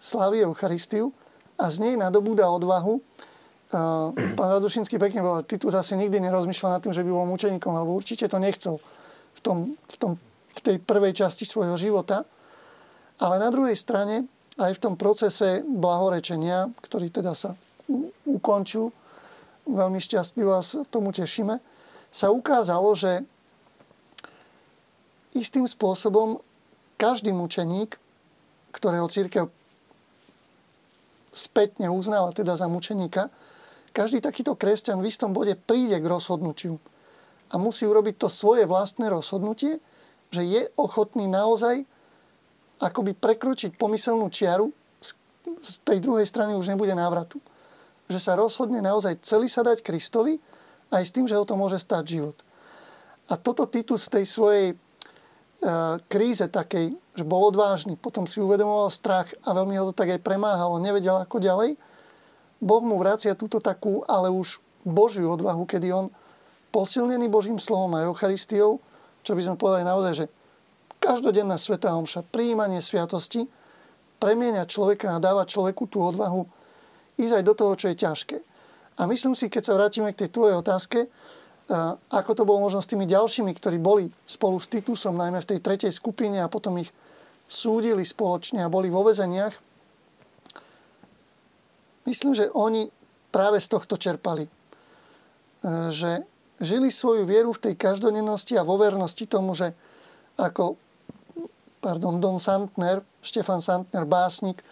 [0.00, 1.14] slaví Eucharistiu
[1.60, 2.98] a z nej nadobúda odvahu
[4.34, 7.96] pán Radušinský pekne povedal, Titus asi nikdy nerozmýšľal nad tým, že by bol mučeníkom, alebo
[7.96, 8.78] určite to nechcel
[9.34, 10.12] v, tom, v, tom,
[10.54, 12.22] v tej prvej časti svojho života.
[13.22, 14.26] Ale na druhej strane,
[14.58, 17.54] aj v tom procese blahorečenia, ktorý teda sa
[18.26, 18.90] ukončil
[19.66, 21.58] veľmi šťastlivo a tomu tešíme,
[22.14, 23.26] sa ukázalo, že
[25.34, 26.38] istým spôsobom
[26.94, 27.98] každý mučeník,
[28.70, 29.50] ktorého církev
[31.34, 33.26] spätne uznáva teda za mučeníka,
[33.90, 36.78] každý takýto kresťan v istom bode príde k rozhodnutiu
[37.50, 39.82] a musí urobiť to svoje vlastné rozhodnutie,
[40.30, 41.86] že je ochotný naozaj
[42.82, 44.70] akoby prekročiť pomyselnú čiaru,
[45.64, 47.40] z tej druhej strany už nebude návratu.
[48.08, 50.36] Že sa rozhodne naozaj celý sa dať Kristovi
[50.92, 52.36] aj s tým, že o to môže stať život.
[53.32, 54.76] A toto Titus z tej svojej e,
[56.12, 60.20] kríze takej, že bol odvážny, potom si uvedomoval strach a veľmi ho to tak aj
[60.20, 61.80] premáhalo, nevedel ako ďalej,
[62.64, 66.06] Boh mu vracia túto takú, ale už Božiu odvahu, kedy on
[66.72, 68.80] posilnený Božím slovom a Eucharistiou,
[69.24, 70.26] čo by sme povedali naozaj, že
[71.04, 73.44] každodenná Sveta Omša, príjmanie sviatosti,
[74.16, 76.48] premieňa človeka a dáva človeku tú odvahu
[77.20, 78.36] ísť aj do toho, čo je ťažké.
[78.96, 81.12] A myslím si, keď sa vrátime k tej tvojej otázke,
[82.08, 85.60] ako to bolo možno s tými ďalšími, ktorí boli spolu s Titusom, najmä v tej
[85.60, 86.88] tretej skupine a potom ich
[87.44, 89.52] súdili spoločne a boli vo vezeniach,
[92.04, 92.88] Myslím, že oni
[93.32, 94.44] práve z tohto čerpali.
[94.44, 94.50] E,
[95.90, 96.24] že
[96.60, 99.72] žili svoju vieru v tej každodennosti a vo vernosti tomu, že
[100.36, 100.76] ako
[101.84, 104.64] pardon, Don Santner, Štefan Santner, básnik,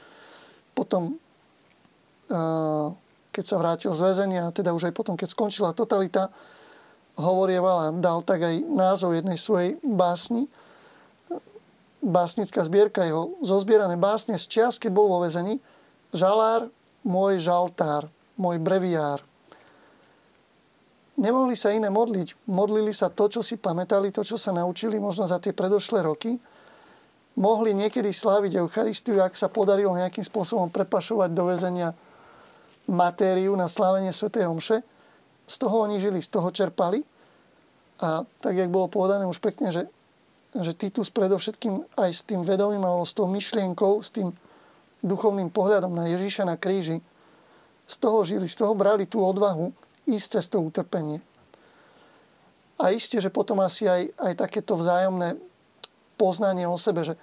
[0.72, 2.40] potom e,
[3.28, 6.32] keď sa vrátil z väzenia, teda už aj potom, keď skončila totalita,
[7.20, 10.48] hovorieval a dal tak aj názov jednej svojej básni.
[12.00, 15.60] Básnická zbierka jeho zozbierané básne z čias, keď bol vo väzení.
[16.16, 16.72] Žalár,
[17.04, 18.08] môj žaltár,
[18.40, 19.20] môj breviár.
[21.20, 22.48] Nemohli sa iné modliť.
[22.48, 26.40] Modlili sa to, čo si pamätali, to, čo sa naučili možno za tie predošlé roky.
[27.32, 31.96] Mohli niekedy sláviť Eucharistiu, ak sa podarilo nejakým spôsobom prepašovať do väzenia
[32.92, 34.28] matériu na slávenie Sv.
[34.36, 34.84] Omše.
[35.48, 37.00] Z toho oni žili, z toho čerpali.
[38.02, 39.88] A tak, jak bolo povedané už pekne, že,
[40.52, 44.28] že Titus predovšetkým aj s tým vedomím alebo s tou myšlienkou, s tým
[45.00, 47.00] duchovným pohľadom na Ježíša na kríži,
[47.86, 49.72] z toho žili, z toho brali tú odvahu
[50.06, 51.22] ísť cez to utrpenie.
[52.82, 55.38] A isté, že potom asi aj, aj takéto vzájomné
[56.18, 57.14] poznanie o sebe, že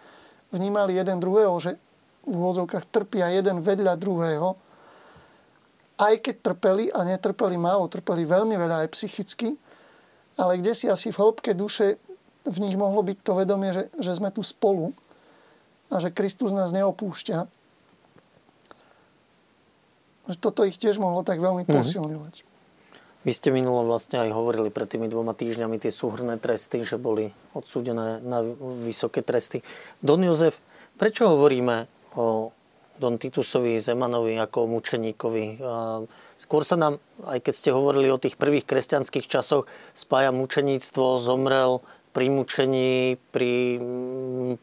[0.54, 1.78] vnímali jeden druhého, že
[2.26, 4.58] v úvodzovkách trpia jeden vedľa druhého,
[6.00, 9.60] aj keď trpeli a netrpeli málo, trpeli veľmi veľa aj psychicky,
[10.40, 12.00] ale kde si asi v hĺbke duše
[12.48, 14.96] v nich mohlo byť to vedomie, že, že sme tu spolu
[15.92, 17.60] a že Kristus nás neopúšťa
[20.38, 21.74] toto ich tiež mohlo tak veľmi mhm.
[21.74, 22.36] posilňovať.
[23.28, 27.36] Vy ste minulo vlastne aj hovorili pred tými dvoma týždňami tie súhrné tresty, že boli
[27.52, 28.42] odsúdené na
[28.84, 29.60] vysoké tresty.
[30.00, 30.64] Don Jozef,
[30.96, 32.56] prečo hovoríme o
[33.00, 35.46] Don Titusovi Zemanovi ako o mučeníkovi?
[36.40, 41.84] Skôr sa nám, aj keď ste hovorili o tých prvých kresťanských časoch, spája mučeníctvo, zomrel
[42.16, 43.80] pri mučení, pri,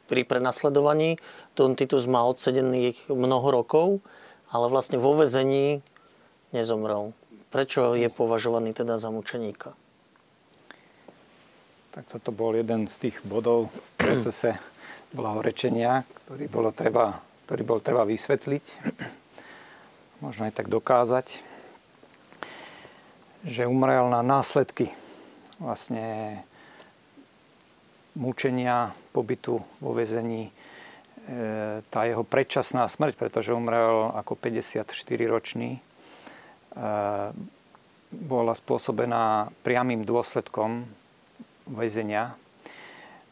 [0.08, 1.20] pri prenasledovaní.
[1.56, 4.04] Don Titus má odsedených mnoho rokov
[4.50, 5.82] ale vlastne vo vezení
[6.54, 7.10] nezomrel.
[7.56, 9.72] Prečo je považovaný teda za mučeníka?
[11.88, 14.60] Tak toto bol jeden z tých bodov v procese
[15.16, 17.16] blahorečenia, ktorý, bolo treba,
[17.48, 18.64] ktorý bol treba vysvetliť,
[20.20, 21.40] možno aj tak dokázať,
[23.48, 24.92] že umrel na následky
[25.56, 26.36] vlastne
[28.12, 30.52] mučenia, pobytu vo vezení,
[31.24, 35.85] e, tá jeho predčasná smrť, pretože umrel ako 54-ročný, e,
[38.12, 40.84] bola spôsobená priamým dôsledkom
[41.66, 42.36] väzenia.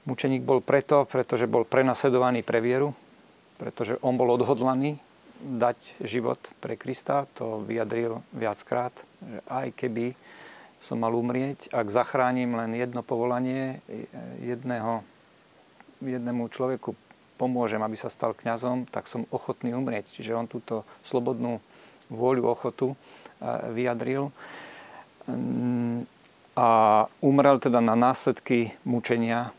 [0.05, 2.93] Mučeník bol preto, pretože bol prenasledovaný pre vieru,
[3.57, 4.99] pretože on bol odhodlaný
[5.45, 7.29] dať život pre Krista.
[7.41, 10.17] To vyjadril viackrát, že aj keby
[10.81, 13.81] som mal umrieť, ak zachránim len jedno povolanie,
[14.45, 15.01] jedného,
[16.05, 16.93] jednému človeku
[17.41, 20.13] pomôžem, aby sa stal kňazom, tak som ochotný umrieť.
[20.13, 21.65] Čiže on túto slobodnú
[22.13, 22.97] vôľu, ochotu
[23.73, 24.33] vyjadril
[26.55, 26.69] a
[27.19, 29.51] umrel teda na následky mučenia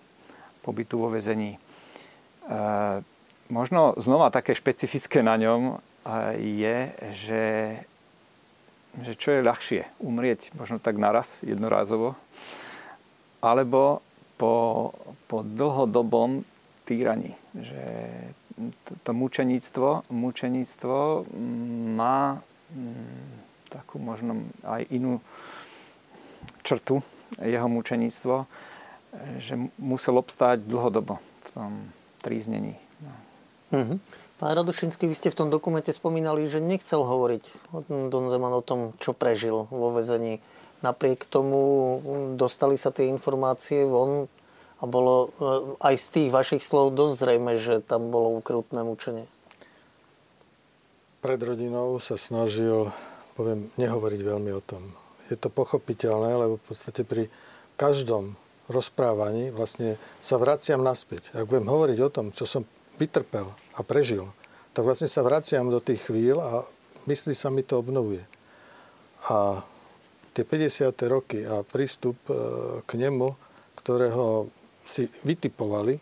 [0.63, 1.57] pobytu vo vezení.
[1.57, 1.59] E,
[3.51, 5.77] možno znova také špecifické na ňom e,
[6.39, 6.77] je,
[7.11, 7.45] že,
[9.03, 12.15] že čo je ľahšie, umrieť možno tak naraz, jednorázovo,
[13.43, 13.99] alebo
[14.39, 14.95] po,
[15.27, 16.47] po dlhodobom
[16.87, 17.35] týraní.
[17.53, 17.83] Že
[19.03, 20.97] to, mučeníctvo, mučeníctvo
[21.95, 22.39] má
[22.71, 23.35] mm,
[23.67, 25.19] takú možno aj inú
[26.63, 27.03] črtu
[27.43, 28.35] jeho mučeníctvo,
[29.37, 31.71] že musel obstáť dlhodobo v tom
[32.23, 32.75] tríznení.
[33.03, 33.13] No.
[33.75, 33.97] Mm-hmm.
[34.35, 37.71] Pán Radošinský, vy ste v tom dokumente spomínali, že nechcel hovoriť
[38.11, 40.43] Don Zeman o tom, čo prežil vo vezení.
[40.83, 41.97] Napriek tomu
[42.35, 44.27] dostali sa tie informácie von
[44.79, 45.27] a bolo e,
[45.79, 49.27] aj z tých vašich slov dosť zrejme, že tam bolo ukrutné mučenie.
[51.23, 52.91] Pred rodinou sa snažil,
[53.33, 57.29] poviem, nehovoriť veľmi o tom je to pochopiteľné, lebo v podstate pri
[57.75, 58.37] každom
[58.69, 61.33] rozprávaní vlastne sa vraciam naspäť.
[61.33, 62.65] Ak budem hovoriť o tom, čo som
[62.97, 64.25] vytrpel a prežil,
[64.73, 66.51] tak vlastne sa vraciam do tých chvíľ a
[67.09, 68.21] mysli sa mi to obnovuje.
[69.29, 69.61] A
[70.37, 70.93] tie 50.
[71.09, 72.33] roky a prístup e,
[72.85, 73.33] k nemu,
[73.81, 74.49] ktorého
[74.85, 75.97] si vytipovali,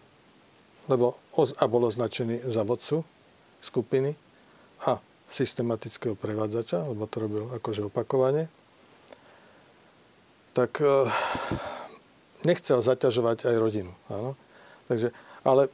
[0.91, 3.07] lebo a bol označený za vodcu
[3.63, 4.11] skupiny
[4.85, 8.51] a systematického prevádzača, lebo to robil akože opakovane,
[10.53, 11.07] tak eh,
[12.45, 13.91] nechcel zaťažovať aj rodinu.
[14.11, 14.35] Áno?
[14.91, 15.15] Takže,
[15.47, 15.71] ale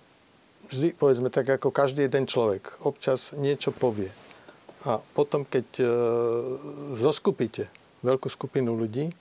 [0.69, 4.13] vždy, povedzme, tak ako každý jeden človek, občas niečo povie.
[4.87, 5.85] A potom, keď e,
[6.95, 7.67] zoskupíte
[7.99, 9.11] veľkú skupinu ľudí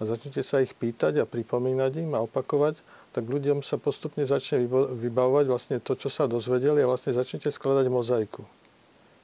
[0.00, 2.82] a začnete sa ich pýtať a pripomínať im a opakovať,
[3.14, 4.66] tak ľuďom sa postupne začne
[4.98, 8.42] vybavovať vlastne to, čo sa dozvedeli a vlastne začnete skladať mozaiku.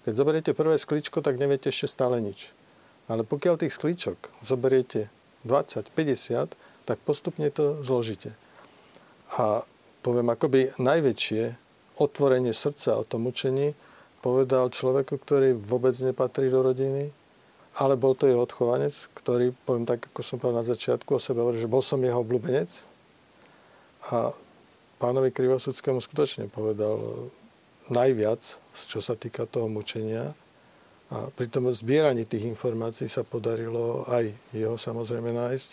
[0.07, 2.55] Keď zoberiete prvé skličko, tak neviete ešte stále nič.
[3.11, 5.11] Ale pokiaľ tých skličok zoberiete
[5.43, 6.55] 20, 50,
[6.87, 8.39] tak postupne to zložíte.
[9.35, 9.67] A
[10.07, 11.59] poviem, akoby najväčšie
[11.99, 13.75] otvorenie srdca o tom učení
[14.23, 17.11] povedal človeku, ktorý vôbec nepatrí do rodiny,
[17.79, 21.43] ale bol to jeho odchovanec, ktorý, poviem tak, ako som povedal na začiatku o sebe,
[21.43, 22.90] hovoril, že bol som jeho obľúbenec.
[24.09, 24.33] A
[24.97, 27.29] pánovi Krivosúdskému skutočne povedal
[27.93, 28.41] najviac,
[28.73, 30.33] čo sa týka toho mučenia.
[31.11, 35.69] A pri tom zbieraní tých informácií sa podarilo aj jeho samozrejme nájsť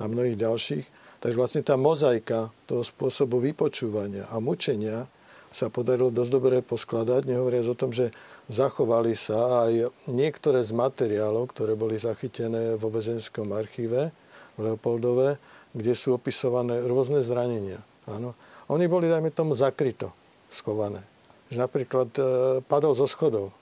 [0.00, 0.86] a mnohých ďalších.
[1.18, 5.10] Takže vlastne tá mozaika toho spôsobu vypočúvania a mučenia
[5.50, 8.12] sa podarilo dosť dobre poskladať, nehovoriac o tom, že
[8.52, 14.12] zachovali sa aj niektoré z materiálov, ktoré boli zachytené vo väzenskom archíve
[14.54, 15.40] v Leopoldove,
[15.76, 17.84] kde sú opisované rôzne zranenia.
[18.08, 18.32] Áno.
[18.72, 20.10] Oni boli, dajme tomu, zakryto
[20.48, 21.04] schované.
[21.52, 22.22] Že napríklad e,
[22.64, 23.52] padol zo schodov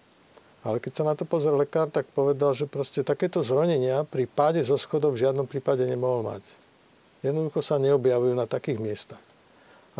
[0.64, 4.64] ale keď sa na to pozrel lekár, tak povedal, že proste takéto zronenia pri páde
[4.64, 6.40] zo schodov v žiadnom prípade nemohol mať.
[7.20, 9.20] Jednoducho sa neobjavujú na takých miestach.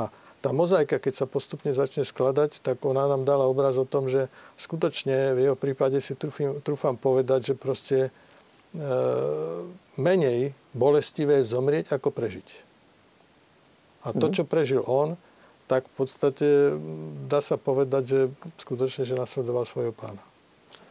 [0.01, 0.09] A
[0.41, 4.33] tá mozaika, keď sa postupne začne skladať, tak ona nám dala obraz o tom, že
[4.57, 6.17] skutočne v jeho prípade si
[6.65, 8.09] trúfam povedať, že proste
[9.99, 12.49] menej bolestivé zomrieť, ako prežiť.
[14.05, 14.35] A to, mhm.
[14.35, 15.17] čo prežil on,
[15.65, 16.77] tak v podstate
[17.25, 18.21] dá sa povedať, že
[18.61, 20.21] skutočne, že nasledoval svojho pána.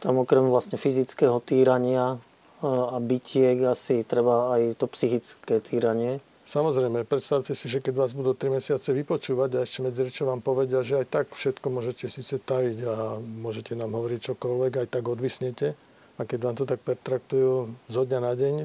[0.02, 2.18] Tam okrem vlastne fyzického týrania
[2.64, 6.18] a bytiek asi treba aj to psychické týranie.
[6.44, 10.44] Samozrejme, predstavte si, že keď vás budú 3 mesiace vypočúvať a ešte medzi rečou vám
[10.44, 15.04] povedia, že aj tak všetko môžete síce tajiť a môžete nám hovoriť čokoľvek, aj tak
[15.08, 15.72] odvisnete.
[16.18, 18.56] A keď vám to tak pertraktujú zo dňa na deň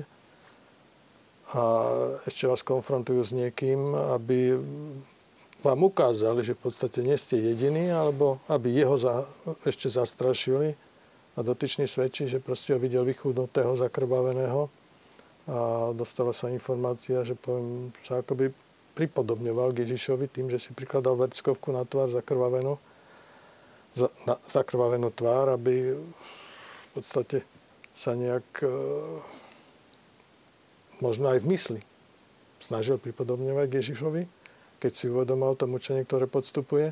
[1.50, 1.62] a
[2.30, 4.54] ešte vás konfrontujú s niekým, aby
[5.66, 9.26] vám ukázali, že v podstate nie ste jediní, alebo aby jeho za,
[9.66, 10.78] ešte zastrašili,
[11.40, 14.68] a dotyčný svedčí, že proste ho videl vychudnutého, zakrvaveného
[15.48, 18.52] a dostala sa informácia, že poviem, sa akoby
[18.94, 22.76] pripodobňoval k Ježišovi tým, že si prikladal verckovku na tvár zakrvavenú,
[23.96, 25.96] za, na, zakrvavenú tvár, aby
[26.90, 27.46] v podstate
[27.94, 28.70] sa nejak e,
[31.04, 31.82] možno aj v mysli
[32.60, 34.24] snažil pripodobňovať k Ježišovi,
[34.82, 36.92] keď si uvedomal to mučenie, ktoré podstupuje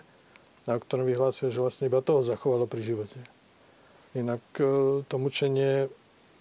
[0.68, 3.20] a o ktorom vyhlásil, že vlastne iba toho zachovalo pri živote.
[4.16, 4.64] Inak e,
[5.08, 5.90] to mučenie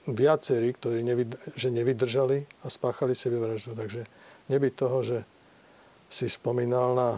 [0.07, 3.75] viacerí, ktorí nevyd- že nevydržali a spáchali sebevraždu.
[3.75, 4.07] Takže
[4.47, 5.19] nebyť toho, že
[6.07, 7.11] si spomínal na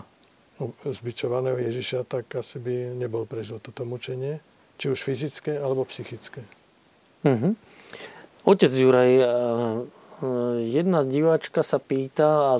[0.82, 4.40] zbičovaného Ježiša, tak asi by nebol prežil toto mučenie,
[4.78, 6.46] či už fyzické alebo psychické.
[7.26, 7.52] Mm-hmm.
[8.46, 9.26] Otec Juraj, e,
[10.64, 12.52] jedna diváčka sa pýta a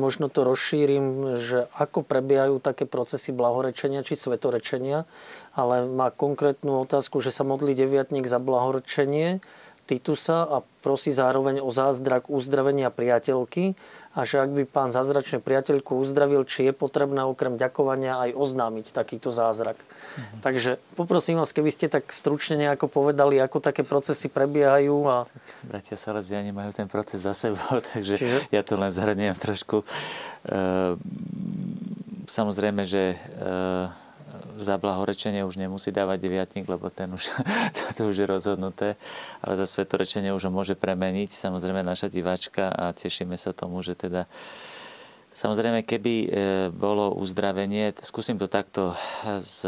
[0.00, 5.04] možno to rozšírim, že ako prebiehajú také procesy blahorečenia či svetorečenia,
[5.52, 9.42] ale má konkrétnu otázku, že sa modlí deviatník za blahorečenie
[9.90, 13.74] Titusa a prosí zároveň o zázrak uzdravenia priateľky
[14.14, 18.94] a že ak by pán zázračne priateľku uzdravil, či je potrebné okrem ďakovania aj oznámiť
[18.94, 19.82] takýto zázrak.
[19.82, 20.46] Mhm.
[20.46, 25.10] Takže poprosím vás, keby ste tak stručne nejako povedali, ako také procesy prebiehajú.
[25.10, 25.26] A...
[25.66, 28.38] Bratia Salesiani majú ten proces za sebou, takže Čiže...
[28.54, 29.82] ja to len zhrniem trošku.
[29.82, 30.94] E,
[32.30, 33.50] samozrejme, že e,
[34.60, 37.32] za blahorečenie už nemusí dávať deviatník, lebo ten už,
[37.96, 38.88] to už je rozhodnuté,
[39.40, 41.32] ale za svetorečenie už ho môže premeniť.
[41.32, 44.28] Samozrejme naša diváčka a tešíme sa tomu, že teda
[45.30, 46.28] Samozrejme, keby e,
[46.74, 48.98] bolo uzdravenie, skúsim to takto
[49.38, 49.62] z,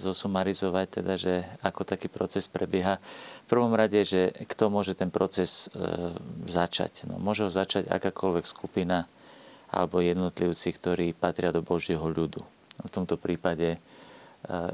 [0.00, 2.96] zosumarizovať, teda, že ako taký proces prebieha.
[3.44, 6.16] V prvom rade, že kto môže ten proces e,
[6.48, 7.04] začať.
[7.04, 9.04] No, môže ho začať akákoľvek skupina
[9.68, 12.40] alebo jednotlivci, ktorí patria do Božieho ľudu.
[12.80, 13.76] V tomto prípade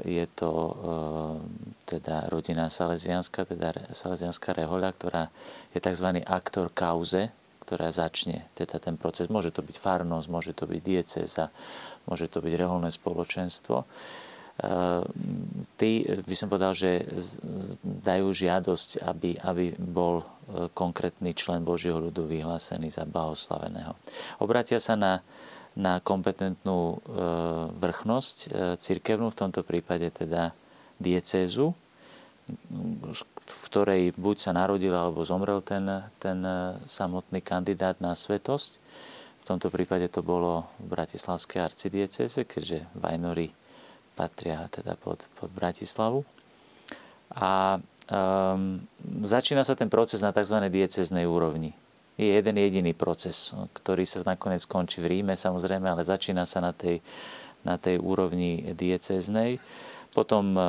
[0.05, 0.73] je to e,
[1.89, 5.23] teda rodina Salesianska, teda Salesianská rehoľa, ktorá
[5.73, 6.21] je tzv.
[6.21, 7.33] aktor kauze,
[7.65, 9.25] ktorá začne teda ten proces.
[9.25, 11.49] Môže to byť farnosť, môže to byť dieceza,
[12.05, 13.77] môže to byť reholné spoločenstvo.
[13.81, 13.85] E,
[15.81, 17.03] tí, by som povedal, že
[17.81, 20.25] dajú žiadosť, aby, aby bol e,
[20.77, 23.97] konkrétny člen Božieho ľudu vyhlásený za blahoslaveného.
[24.45, 25.25] Obratia sa na
[25.75, 26.97] na kompetentnú e,
[27.75, 28.47] vrchnosť e,
[28.79, 30.55] cirkevnú, v tomto prípade teda
[31.03, 31.75] diecézu,
[33.45, 38.71] v ktorej buď sa narodil alebo zomrel ten, ten e, samotný kandidát na svetosť.
[39.39, 43.51] V tomto prípade to bolo v Bratislavskej arcidieceze, keďže Vajnory
[44.15, 46.25] patria teda pod, pod Bratislavu.
[47.35, 47.77] A
[48.09, 48.81] um,
[49.21, 50.65] začína sa ten proces na tzv.
[50.71, 51.77] dieceznej úrovni
[52.15, 56.71] je jeden jediný proces, ktorý sa nakoniec skončí v Ríme samozrejme, ale začína sa na
[56.71, 57.03] tej,
[57.67, 59.59] na tej úrovni dieceznej.
[60.15, 60.61] Potom e,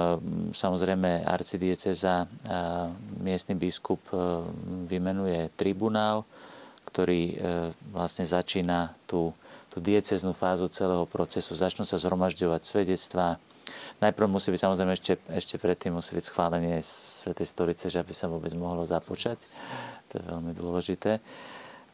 [0.51, 2.91] samozrejme arcidieceza a
[3.23, 4.43] miestny biskup e,
[4.91, 6.27] vymenuje tribunál,
[6.87, 7.37] ktorý
[7.93, 9.29] vlastne začína tú,
[9.69, 11.53] tú dieceznú fázu celého procesu.
[11.53, 13.37] Začnú sa zhromažďovať svedectvá.
[14.01, 18.33] Najprv musí byť samozrejme ešte, ešte predtým musí byť schválenie Svetej stolice, že aby sa
[18.33, 19.45] vôbec mohlo započať
[20.09, 21.19] to je veľmi dôležité.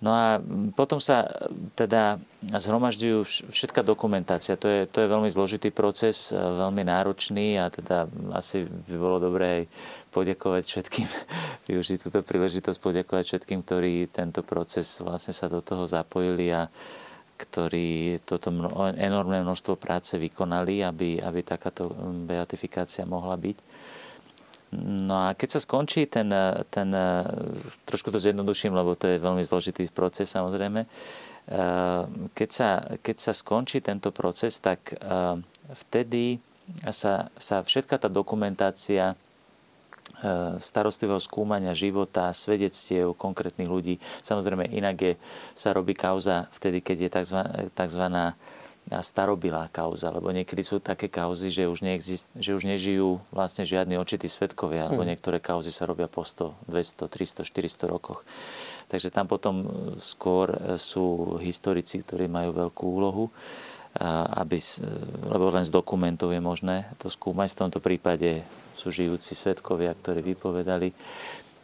[0.02, 0.42] No a
[0.74, 1.30] potom sa
[1.78, 4.58] teda zhromažďujú všetká dokumentácia.
[4.58, 9.62] To je, to je veľmi zložitý proces, veľmi náročný a teda asi by bolo dobré
[9.62, 9.64] aj
[10.10, 11.06] poďakovať všetkým,
[11.70, 16.66] využiť túto príležitosť, poďakovať všetkým, ktorí tento proces vlastne sa do toho zapojili a
[17.38, 18.50] ktorí toto
[18.98, 21.94] enormné množstvo práce vykonali, aby, aby takáto
[22.26, 23.56] beatifikácia mohla byť.
[24.72, 26.32] No a keď sa skončí ten,
[26.72, 26.88] ten,
[27.84, 30.88] trošku to zjednoduším, lebo to je veľmi zložitý proces samozrejme,
[32.32, 34.96] keď sa, keď sa skončí tento proces, tak
[35.76, 36.40] vtedy
[36.88, 39.12] sa, sa všetka tá dokumentácia
[40.56, 44.00] starostlivého skúmania života, svedectiev konkrétnych ľudí.
[44.24, 45.12] Samozrejme, inak je,
[45.52, 47.10] sa robí kauza vtedy, keď je
[47.68, 48.06] tzv
[48.90, 53.94] starobilá kauza, lebo niekedy sú také kauzy, že už, neexist, že už nežijú vlastne žiadni
[53.96, 55.14] očití svetkovia, alebo mhm.
[55.14, 58.26] niektoré kauzy sa robia po 100, 200, 300, 400 rokoch.
[58.90, 59.64] Takže tam potom
[59.96, 63.24] skôr sú historici, ktorí majú veľkú úlohu,
[64.36, 64.56] aby,
[65.28, 67.52] lebo len z dokumentov je možné to skúmať.
[67.52, 68.44] V tomto prípade
[68.76, 70.92] sú žijúci svetkovia, ktorí vypovedali,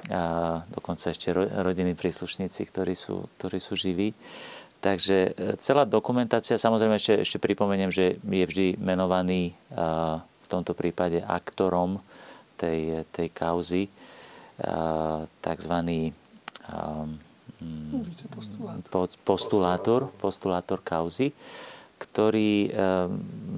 [0.08, 4.16] a dokonca ešte rodiny príslušníci, ktorí sú, ktorí sú živí.
[4.78, 9.52] Takže e, celá dokumentácia, samozrejme ešte, ešte pripomeniem, že je vždy menovaný
[10.38, 12.00] v tomto prípade aktorom
[12.56, 13.90] tej, tej kauzy
[15.38, 15.74] tzv.
[19.22, 21.30] postulátor, postulátor kauzy,
[21.98, 22.74] ktorý,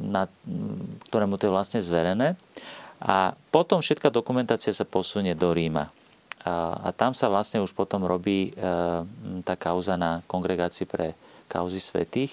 [0.05, 0.29] na,
[1.09, 2.37] ktorému to je vlastne zverené.
[3.01, 5.89] A potom všetká dokumentácia sa posunie do Ríma.
[6.41, 8.51] A, a tam sa vlastne už potom robí e,
[9.45, 11.13] tá kauza na kongregácii pre
[11.53, 12.33] kauzy svetých,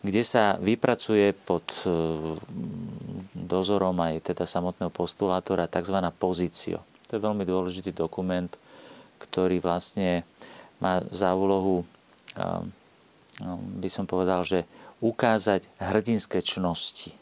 [0.00, 1.92] kde sa vypracuje pod e,
[3.36, 6.00] dozorom aj teda samotného postulátora tzv.
[6.16, 6.80] pozício.
[7.12, 8.48] To je veľmi dôležitý dokument,
[9.20, 10.24] ktorý vlastne
[10.80, 12.44] má za úlohu, e,
[13.84, 14.64] by som povedal, že
[15.04, 17.19] ukázať hrdinské čnosti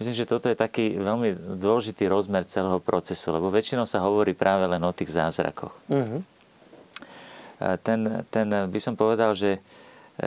[0.00, 4.66] Myslím, že toto je taký veľmi dôležitý rozmer celého procesu, lebo väčšinou sa hovorí práve
[4.66, 5.74] len o tých zázrakoch.
[5.86, 6.20] Uh-huh.
[7.80, 9.60] Ten, ten by som povedal, že e,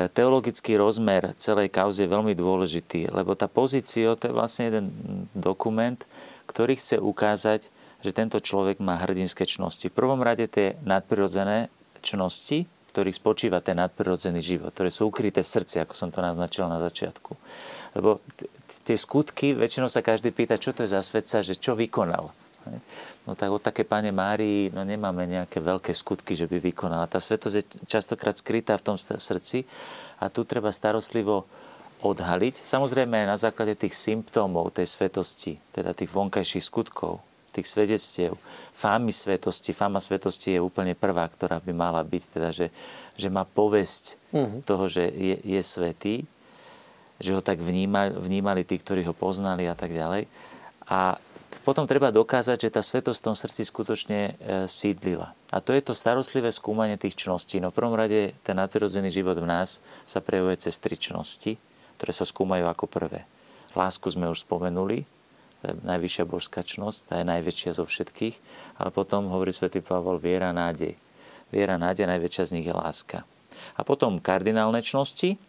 [0.10, 4.86] teologický rozmer celej kauzy je veľmi dôležitý, lebo tá pozícia to je vlastne jeden
[5.36, 6.00] dokument,
[6.48, 7.68] ktorý chce ukázať,
[8.02, 9.92] že tento človek má hrdinské čnosti.
[9.92, 11.68] V prvom rade tie nadprirodzené
[12.00, 16.66] čnosti, ktorých spočíva ten nadprirodzený život, ktoré sú ukryté v srdci, ako som to naznačil
[16.66, 17.38] na začiatku.
[17.94, 18.24] Lebo
[18.84, 22.30] tie skutky, väčšinou sa každý pýta, čo to je za svetca, že čo vykonal.
[23.28, 27.08] No tak od také páne Márii no nemáme nejaké veľké skutky, že by vykonala.
[27.08, 29.64] Tá svetosť je častokrát skrytá v tom srdci
[30.20, 31.48] a tu treba starostlivo
[32.04, 32.56] odhaliť.
[32.62, 38.38] Samozrejme aj na základe tých symptómov tej svetosti, teda tých vonkajších skutkov, tých svedectiev,
[38.76, 39.74] fámy svetosti.
[39.74, 42.68] Fáma svetosti je úplne prvá, ktorá by mala byť, teda, že,
[43.18, 44.62] že má povesť uh-huh.
[44.62, 46.16] toho, že je, je svetý
[47.18, 50.30] že ho tak vnímali, vnímali tí, ktorí ho poznali a tak ďalej.
[50.88, 51.18] A
[51.64, 54.32] potom treba dokázať, že tá svetosť v tom srdci skutočne e,
[54.72, 55.36] sídlila.
[55.52, 57.60] A to je to starostlivé skúmanie tých čností.
[57.60, 61.60] No v prvom rade ten nadprirodzený život v nás sa prejavuje cez tri čnosti,
[62.00, 63.28] ktoré sa skúmajú ako prvé.
[63.76, 65.08] Lásku sme už spomenuli,
[65.60, 68.36] to je najvyššia božská čnosť, tá je najväčšia zo všetkých,
[68.78, 70.94] ale potom hovorí svätý Pavol viera, nádej.
[71.50, 73.26] Viera, nádej, najväčšia z nich je láska.
[73.74, 75.42] A potom kardinálne čnosti,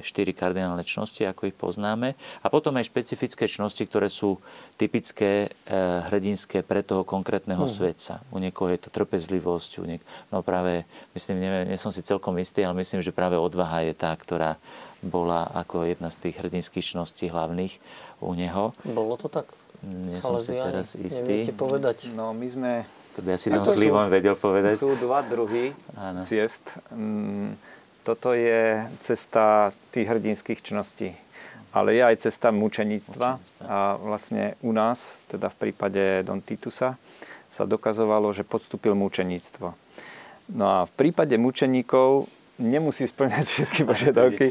[0.00, 2.14] štyri kardinálne čnosti, ako ich poznáme.
[2.42, 4.38] A potom aj špecifické čnosti, ktoré sú
[4.78, 5.78] typické, e,
[6.10, 7.72] hrdinské pre toho konkrétneho hmm.
[7.72, 8.22] svetca.
[8.30, 12.38] U niekoho je to trpezlivosť, u niek- no práve, myslím, neviem, nie som si celkom
[12.38, 14.58] istý, ale myslím, že práve odvaha je tá, ktorá
[15.02, 17.82] bola ako jedna z tých hrdinských čností hlavných
[18.22, 18.70] u neho.
[18.86, 19.50] Bolo to tak?
[19.82, 21.50] Nie som si teraz istý.
[21.50, 22.14] Povedať?
[22.14, 22.70] No my sme...
[23.18, 24.78] To by asi Don Slivom vedel povedať.
[24.78, 26.22] Sú dva druhy Áno.
[26.22, 26.78] ciest.
[26.94, 27.58] Mm,
[28.02, 31.14] toto je cesta tých hrdinských čností.
[31.72, 33.40] Ale je aj cesta mučeníctva.
[33.64, 37.00] A vlastne u nás, teda v prípade Don Titusa,
[37.48, 39.72] sa dokazovalo, že podstúpil mučeníctvo.
[40.52, 42.28] No a v prípade mučeníkov
[42.60, 44.46] nemusí splňať všetky požiadavky.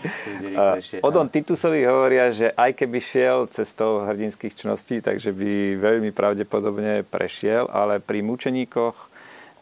[1.05, 7.05] O Don Titusovi hovoria, že aj keby šiel cestou hrdinských čností, takže by veľmi pravdepodobne
[7.05, 9.10] prešiel, ale pri mučeníkoch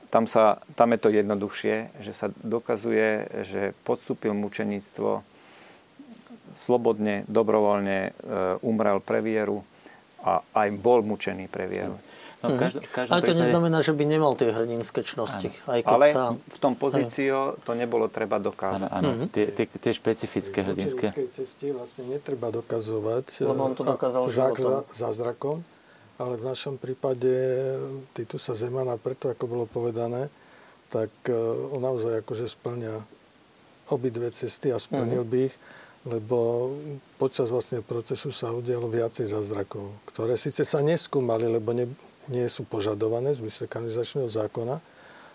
[0.10, 5.22] tam, sa, tam je to jednoduchšie, že sa dokazuje, že podstúpil mučeníctvo
[6.54, 8.12] slobodne, dobrovoľne, e,
[8.66, 9.62] umrel pre vieru
[10.26, 11.96] a aj bol mučený pre vieru.
[12.40, 12.62] No, v mhm.
[12.64, 13.42] každom, v každom Ale to prípade...
[13.44, 15.52] neznamená, že by nemal tie hrdinské čnosti.
[15.68, 16.24] Aj keď Ale sa...
[16.40, 18.90] v tom pozíciu to nebolo treba dokázať.
[18.90, 19.28] Áno, áno.
[19.28, 21.12] Tie, tie, tie špecifické hrdinské.
[21.12, 24.26] V ceste vlastne netreba dokazovať Lebo on to dokázal
[24.90, 25.62] zázrakom
[26.20, 27.32] ale v našom prípade
[28.12, 30.28] Titusa Zemana, preto ako bolo povedané,
[30.92, 31.34] tak e,
[31.72, 32.94] on naozaj akože splňa
[33.96, 35.32] obidve cesty a splnil uh-huh.
[35.32, 35.56] by ich,
[36.08, 36.70] lebo
[37.16, 41.88] počas vlastne procesu sa udialo viacej zázrakov, ktoré síce sa neskúmali, lebo ne,
[42.28, 44.80] nie sú požadované z zmysle kanonizačného zákona,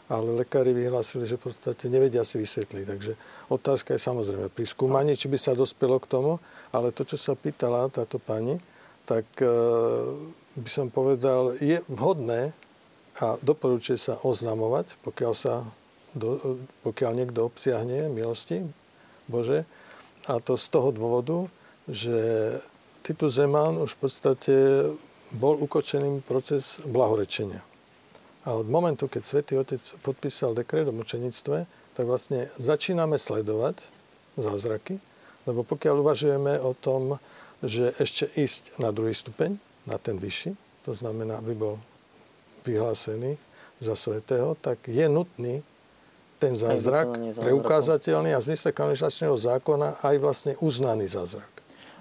[0.09, 2.85] ale lekári vyhlásili, že v podstate nevedia si vysvetliť.
[2.85, 3.12] Takže
[3.48, 6.36] otázka je samozrejme pri skúmaní, či by sa dospelo k tomu,
[6.77, 8.61] ale to, čo sa pýtala táto pani,
[9.09, 9.48] tak e,
[10.55, 12.55] by som povedal, je vhodné
[13.18, 15.66] a doporučuje sa oznamovať, pokiaľ, sa
[16.14, 18.62] do, pokiaľ niekto obsiahne milosti
[19.26, 19.66] Bože.
[20.31, 21.47] A to z toho dôvodu,
[21.90, 22.16] že
[23.05, 24.55] Titus Zeman už v podstate
[25.35, 27.60] bol ukočený proces blahorečenia.
[28.44, 31.64] A od momentu, keď svätý Otec podpísal dekret o mučenictve,
[31.94, 33.89] tak vlastne začíname sledovať
[34.36, 35.01] zázraky,
[35.47, 37.20] lebo pokiaľ uvažujeme o tom,
[37.64, 41.74] že ešte ísť na druhý stupeň, na ten vyšší, to znamená, aby bol
[42.65, 43.36] vyhlásený
[43.81, 45.61] za svetého, tak je nutný
[46.40, 47.09] ten zázrak
[47.40, 51.48] preukázateľný a v zmysle kanonizačného zákona aj vlastne uznaný zázrak.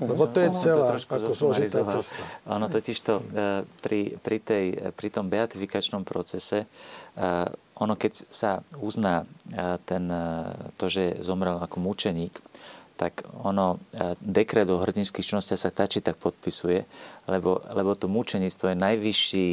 [0.02, 2.24] Lebo to je celá to ako zložitá cesta.
[2.50, 4.66] Ono totiž to e, pri, pri, tej,
[4.98, 6.68] pri tom beatifikačnom procese, e,
[7.78, 9.24] ono keď sa uzná
[9.54, 10.10] e, ten,
[10.82, 12.34] to, že zomrel ako mučeník,
[12.96, 16.86] tak ono, e, dekret o hrdinských činnostiach sa tači tak podpisuje,
[17.28, 19.48] lebo, lebo to mučenictvo je najvyšší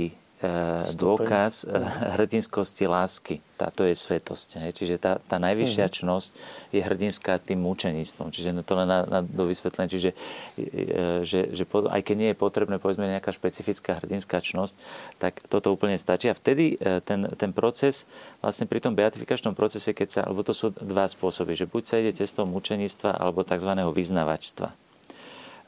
[0.97, 1.77] dôkaz e,
[2.17, 3.45] hrdinskosti lásky.
[3.61, 4.65] Táto je svetosť.
[4.65, 4.73] Hej.
[4.73, 5.99] Čiže tá, tá najvyššia uh-huh.
[6.01, 6.31] čnosť
[6.73, 8.33] je hrdinská tým mučeníctvom.
[8.33, 9.93] Čiže to len na, na do vysvetlenie.
[9.93, 10.11] Čiže
[10.57, 14.75] e, že, že po, aj keď nie je potrebné povedzme nejaká špecifická hrdinská čnosť,
[15.21, 16.33] tak toto úplne stačí.
[16.33, 18.09] A vtedy ten, ten proces,
[18.41, 22.01] vlastne pri tom beatifikačnom procese, keď sa, alebo to sú dva spôsoby, že buď sa
[22.01, 23.71] ide cestou mučeníctva alebo tzv.
[23.77, 24.90] vyznavačstva.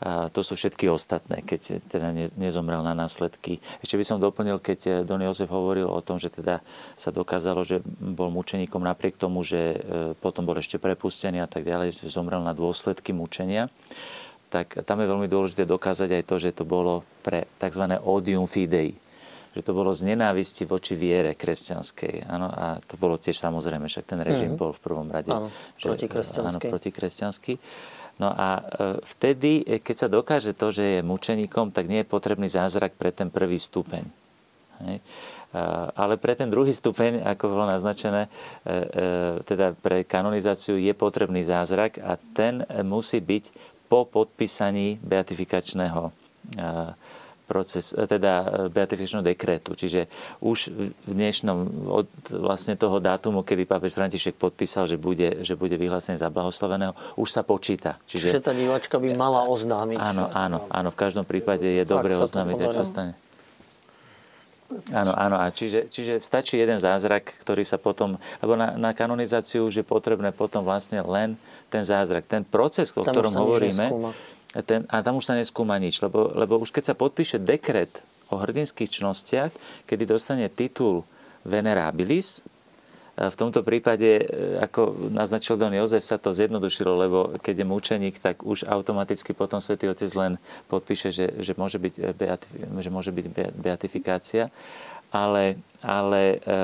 [0.03, 3.63] A to sú všetky ostatné, keď teda nezomrel na následky.
[3.79, 6.59] Ešte by som doplnil, keď eh, Don Jozef hovoril o tom, že teda
[6.99, 9.79] sa dokázalo, že bol mučeníkom napriek tomu, že eh,
[10.19, 13.71] potom bol ešte prepustený a tak ďalej, že zomrel na dôsledky mučenia
[14.53, 17.89] tak tam je veľmi dôležité dokázať aj to, že to bolo pre tzv.
[18.05, 18.93] odium fidei,
[19.57, 22.29] že to bolo z nenávisti voči viere kresťanskej.
[22.29, 24.61] Áno, a to bolo tiež samozrejme, však ten režim mm-hmm.
[24.61, 25.49] bol v prvom rade áno,
[25.81, 26.69] že, protikresťanský.
[26.69, 27.53] Áno, protikresťanský.
[28.21, 28.63] No a e,
[29.03, 33.15] vtedy, e, keď sa dokáže to, že je mučeníkom, tak nie je potrebný zázrak pre
[33.15, 34.05] ten prvý stupeň.
[34.83, 34.99] Hej.
[35.95, 38.33] Ale pre ten druhý stupeň, ako bolo naznačené,
[38.65, 38.81] e,
[39.45, 43.53] teda pre kanonizáciu je potrebný zázrak a ten musí byť
[43.87, 46.09] po podpísaní beatifikačného
[47.45, 49.75] proces, e, teda e, beatifikačného dekretu.
[49.75, 50.07] Čiže
[50.41, 51.59] už v dnešnom,
[51.91, 56.95] od vlastne toho dátumu, kedy pápež František podpísal, že bude, že bude vyhlásený za blahoslaveného,
[57.19, 57.99] už sa počíta.
[58.07, 59.99] Čiže, Čiže tá diváčka by mala oznámiť.
[59.99, 60.89] Áno, áno, áno.
[60.91, 63.13] V každom prípade je dobre oznámiť, ak sa stane.
[64.93, 65.37] Áno, áno.
[65.37, 68.17] A čiže, čiže stačí jeden zázrak, ktorý sa potom...
[68.41, 71.37] Lebo na, na kanonizáciu už je potrebné potom vlastne len
[71.69, 72.25] ten zázrak.
[72.25, 73.93] Ten proces, o ktorom hovoríme,
[74.61, 77.89] ten, a tam už sa neskúma nič, lebo, lebo už keď sa podpíše dekret
[78.29, 79.53] o hrdinských čnostiach,
[79.89, 81.09] kedy dostane titul
[81.49, 82.45] venerabilis,
[83.13, 84.25] v tomto prípade, e,
[84.65, 89.61] ako naznačil Don Jozef, sa to zjednodušilo, lebo keď je mučeník, tak už automaticky potom
[89.61, 90.41] Svetý Otec len
[90.73, 94.49] podpíše, že, že, môže, byť e, beatif- že môže byť beatifikácia.
[95.13, 96.59] Ale, ale e,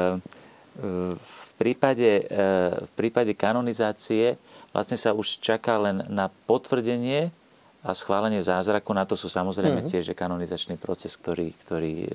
[1.19, 2.23] v prípade,
[2.87, 4.39] v prípade kanonizácie
[4.71, 7.35] vlastne sa už čaká len na potvrdenie
[7.87, 9.93] a schválenie zázraku, na to sú samozrejme mm-hmm.
[9.95, 12.09] tiež kanonizačný proces, ktorý, ktorý e,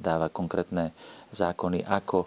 [0.00, 0.96] dáva konkrétne
[1.28, 2.24] zákony, ako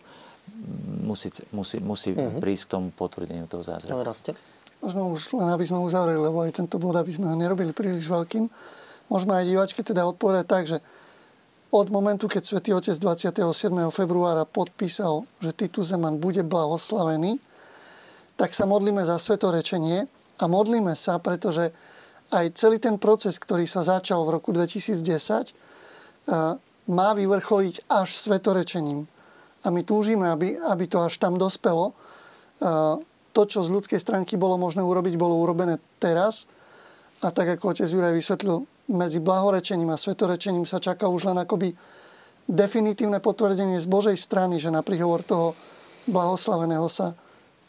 [1.02, 2.38] musí, musí, musí mm-hmm.
[2.38, 3.98] prísť k tomu potvrdeniu toho zázraku.
[4.78, 8.06] Možno už len aby sme uzavreli, lebo aj tento bod, aby sme ho nerobili príliš
[8.06, 8.46] veľkým.
[9.10, 10.78] Môžeme aj diváčke teda odpovedať tak, že
[11.74, 13.44] od momentu, keď svätý Otec 27.
[13.92, 17.42] februára podpísal, že Titus Zeman bude blahoslavený,
[18.38, 20.06] tak sa modlíme za svetorečenie
[20.38, 21.74] a modlíme sa, pretože
[22.32, 29.08] aj celý ten proces, ktorý sa začal v roku 2010, eh, má vyvrcholiť až svetorečením.
[29.64, 31.92] A my túžime, aby, aby to až tam dospelo.
[31.92, 32.96] Eh,
[33.32, 36.50] to, čo z ľudskej stránky bolo možné urobiť, bolo urobené teraz.
[37.22, 41.76] A tak, ako otec Juraj vysvetlil, medzi blahorečením a svetorečením sa čaká už len akoby
[42.48, 45.54] definitívne potvrdenie z Božej strany, že na príhovor toho
[46.08, 47.14] blahoslaveného sa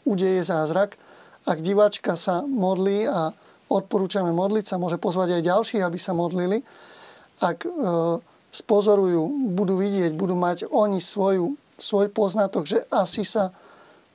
[0.07, 0.95] udeje zázrak.
[1.43, 3.35] Ak diváčka sa modlí a
[3.69, 6.65] odporúčame modliť sa, môže pozvať aj ďalších, aby sa modlili.
[7.39, 7.69] Ak e,
[8.49, 13.53] spozorujú, budú vidieť, budú mať oni svoju, svoj poznatok, že asi sa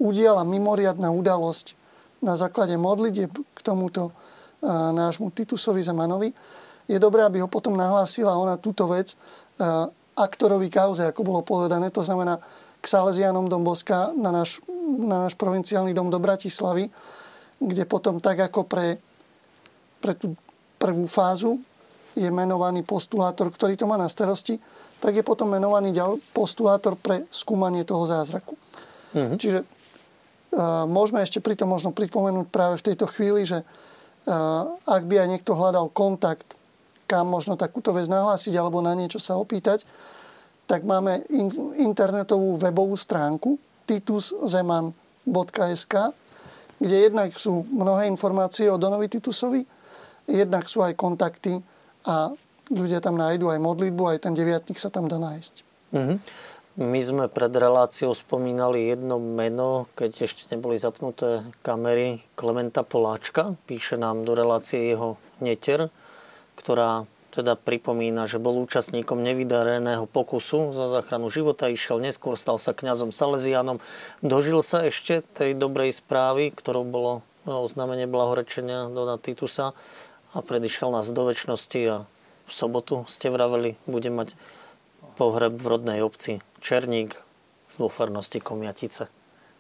[0.03, 1.79] udiala mimoriadná udalosť
[2.21, 4.13] na základe modlitieb k tomuto e,
[4.69, 6.35] nášmu Titusovi Zemanovi,
[6.85, 9.17] je dobré, aby ho potom nahlásila ona túto vec e,
[10.19, 12.37] aktorovi kauze, ako bolo povedané, to znamená
[12.83, 16.93] k Salesianom Dom Boska na náš, na náš provinciálny dom do Bratislavy,
[17.57, 19.01] kde potom tak ako pre
[20.05, 20.37] pre tú
[20.77, 21.57] prvú fázu
[22.13, 24.61] je menovaný postulátor, ktorý to má na starosti,
[25.01, 28.53] tak je potom menovaný ďal, postulátor pre skúmanie toho zázraku.
[29.17, 29.39] Mm-hmm.
[29.41, 35.09] Čiže uh, môžeme ešte pri tom možno pripomenúť práve v tejto chvíli, že uh, ak
[35.09, 36.53] by aj niekto hľadal kontakt,
[37.09, 39.89] kam možno takúto vec nahlásiť alebo na niečo sa opýtať,
[40.65, 41.49] tak máme in,
[41.81, 45.95] internetovú webovú stránku tituszeman.sk,
[46.81, 49.61] kde jednak sú mnohé informácie o Donovi Titusovi,
[50.29, 51.61] jednak sú aj kontakty
[52.05, 52.33] a
[52.73, 55.55] ľudia tam nájdú aj modlitbu, aj ten deviatník sa tam dá nájsť.
[55.95, 56.19] Mm-hmm.
[56.75, 63.55] My sme pred reláciou spomínali jedno meno, keď ešte neboli zapnuté kamery, Klementa Poláčka.
[63.71, 65.87] Píše nám do relácie jeho neter,
[66.59, 72.75] ktorá teda pripomína, že bol účastníkom nevydareného pokusu za záchranu života, išiel neskôr, stal sa
[72.75, 73.79] kňazom Salesianom.
[74.23, 77.13] Dožil sa ešte tej dobrej správy, ktorou bolo
[77.47, 79.79] oznámenie blahorečenia Dona Titusa
[80.35, 81.97] a predišiel nás do väčšnosti a
[82.45, 84.35] v sobotu ste vraveli, bude mať
[85.15, 87.17] pohreb v rodnej obci Černík
[87.79, 89.09] vo farnosti Komiatice.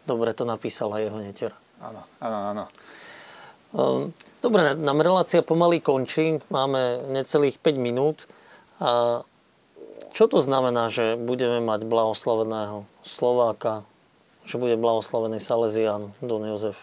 [0.05, 1.55] Dobre to napísala jeho netier.
[1.81, 2.65] Áno, áno, áno.
[3.75, 4.03] Ehm,
[4.45, 6.39] dobre, nám relácia pomaly končí.
[6.51, 8.29] Máme necelých 5 minút.
[8.83, 9.23] A
[10.15, 13.83] Čo to znamená, že budeme mať blahoslaveného Slováka,
[14.47, 16.79] že bude blahoslavený Salesian Don Jozef?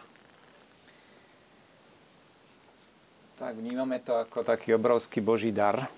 [3.42, 5.90] Tak vnímame to ako taký obrovský boží dar.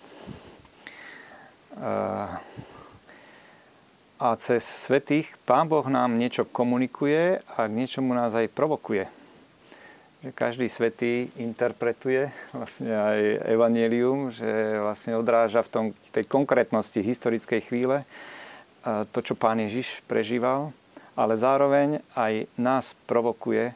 [4.16, 9.12] A cez svetých Pán Boh nám niečo komunikuje a k niečomu nás aj provokuje
[10.24, 17.60] že každý svetý interpretuje vlastne aj evanelium, že vlastne odráža v tom, tej konkrétnosti historickej
[17.68, 18.08] chvíle
[19.12, 20.72] to, čo pán Ježiš prežíval,
[21.20, 23.76] ale zároveň aj nás provokuje,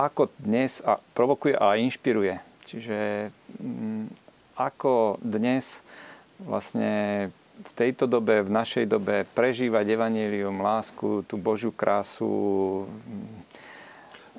[0.00, 2.40] ako dnes a provokuje a inšpiruje.
[2.64, 3.28] Čiže
[3.60, 4.08] mm,
[4.56, 5.84] ako dnes
[6.40, 7.28] vlastne
[7.60, 12.88] v tejto dobe, v našej dobe prežívať evanílium, lásku, tú Božiu krásu,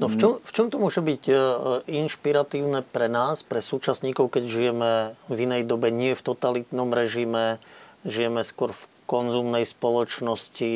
[0.01, 1.35] No v čom, v čom to môže byť e,
[2.01, 4.91] inšpiratívne pre nás, pre súčasníkov, keď žijeme
[5.29, 7.61] v inej dobe, nie v totalitnom režime,
[8.01, 10.71] žijeme skôr v konzumnej spoločnosti,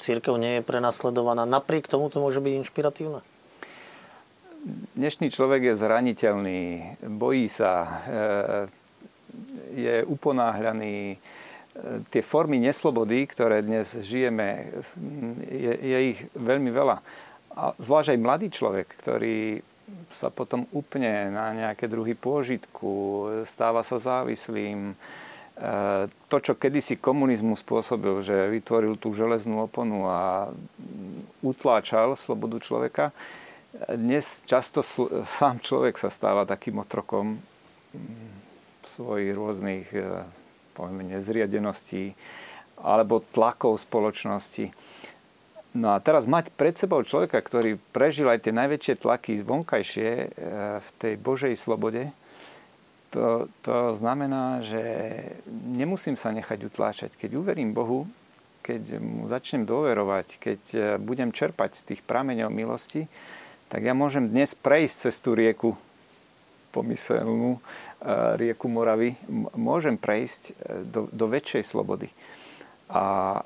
[0.00, 1.44] církev nie je prenasledovaná.
[1.44, 3.20] Napriek tomu to môže byť inšpiratívne?
[4.94, 6.62] Dnešný človek je zraniteľný,
[7.18, 7.90] bojí sa, e,
[9.74, 10.96] je uponáhľaný.
[11.10, 11.16] E,
[12.06, 14.70] tie formy neslobody, ktoré dnes žijeme,
[15.50, 17.02] je, je ich veľmi veľa
[17.52, 19.60] a zvlášť aj mladý človek, ktorý
[20.08, 24.92] sa potom úplne na nejaké druhy pôžitku, stáva sa závislým.
[24.92, 24.94] E,
[26.30, 30.54] to, čo kedysi komunizmus spôsobil, že vytvoril tú železnú oponu a
[31.42, 33.10] utláčal slobodu človeka,
[33.72, 34.84] dnes často
[35.24, 37.40] sám človek sa stáva takým otrokom
[38.84, 40.28] svojich rôznych e,
[40.76, 42.12] poviem, nezriadeností
[42.82, 44.74] alebo tlakov spoločnosti.
[45.72, 50.26] No a teraz mať pred sebou človeka, ktorý prežil aj tie najväčšie tlaky vonkajšie e,
[50.76, 52.12] v tej Božej slobode,
[53.12, 54.80] to, to znamená, že
[55.48, 57.10] nemusím sa nechať utláčať.
[57.16, 58.08] Keď uverím Bohu,
[58.64, 63.08] keď mu začnem dôverovať, keď e, budem čerpať z tých prameňov milosti,
[63.72, 65.72] tak ja môžem dnes prejsť cez tú rieku
[66.76, 67.60] pomyselnú, e,
[68.36, 69.16] rieku Moravy,
[69.56, 70.52] môžem prejsť
[70.84, 72.12] do, do väčšej slobody.
[72.92, 73.40] A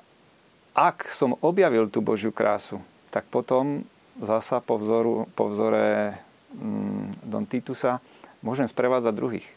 [0.74, 2.82] ak som objavil tú Božiu krásu,
[3.14, 3.86] tak potom
[4.18, 6.18] zasa po, vzoru, po vzore
[6.52, 8.02] mm, Don Titusa
[8.42, 9.48] môžem sprevádzať druhých.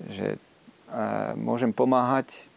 [0.00, 0.38] Že e,
[1.36, 2.48] môžem pomáhať,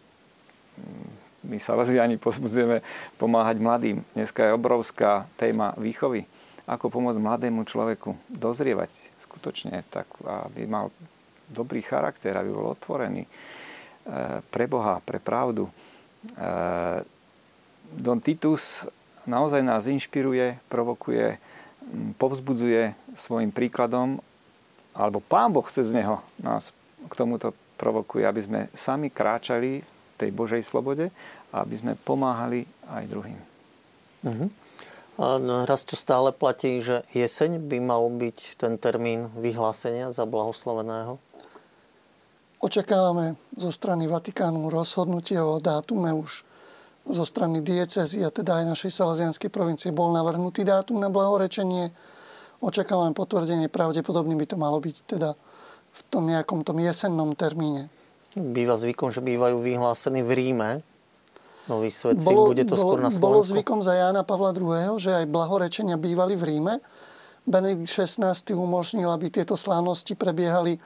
[0.79, 1.11] mm,
[1.43, 2.79] my sa ani pozbudzujeme
[3.19, 3.99] pomáhať mladým.
[4.15, 6.23] Dneska je obrovská téma výchovy.
[6.63, 10.93] Ako pomôcť mladému človeku dozrievať skutočne, tak aby mal
[11.51, 13.29] dobrý charakter, aby bol otvorený e,
[14.47, 15.67] pre Boha, pre pravdu.
[15.67, 15.71] E,
[17.99, 18.87] Don Titus
[19.27, 21.37] naozaj nás inšpiruje, provokuje,
[22.15, 24.23] povzbudzuje svojim príkladom,
[24.95, 26.71] alebo Pán Boh cez neho nás
[27.09, 31.09] k tomuto provokuje, aby sme sami kráčali v tej Božej slobode
[31.51, 33.39] a aby sme pomáhali aj druhým.
[34.23, 34.47] Uh-huh.
[35.17, 41.21] Raz to stále platí, že jeseň by mal byť ten termín vyhlásenia za blahoslaveného?
[42.63, 46.47] Očakávame zo strany Vatikánu rozhodnutie o dátume už
[47.03, 51.91] zo strany diecezy a teda aj našej salazianskej provincie bol navrhnutý dátum na blahorečenie.
[52.63, 55.35] Očakávam potvrdenie, pravdepodobne by to malo byť teda
[55.93, 57.91] v tom nejakom tom jesennom termíne.
[58.33, 60.69] Býva zvykom, že bývajú vyhlásení v Ríme.
[61.71, 63.23] Noví svetci, bolo, bude to skôr na Slovensku?
[63.23, 66.73] Bolo zvykom za Jána Pavla II., že aj blahorečenia bývali v Ríme.
[67.47, 70.79] Benedikt XVI umožnil, aby tieto slávnosti prebiehali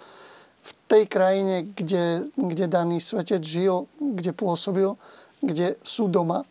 [0.61, 4.93] v tej krajine, kde, kde daný svetec žil, kde pôsobil
[5.41, 6.43] kde sú doma.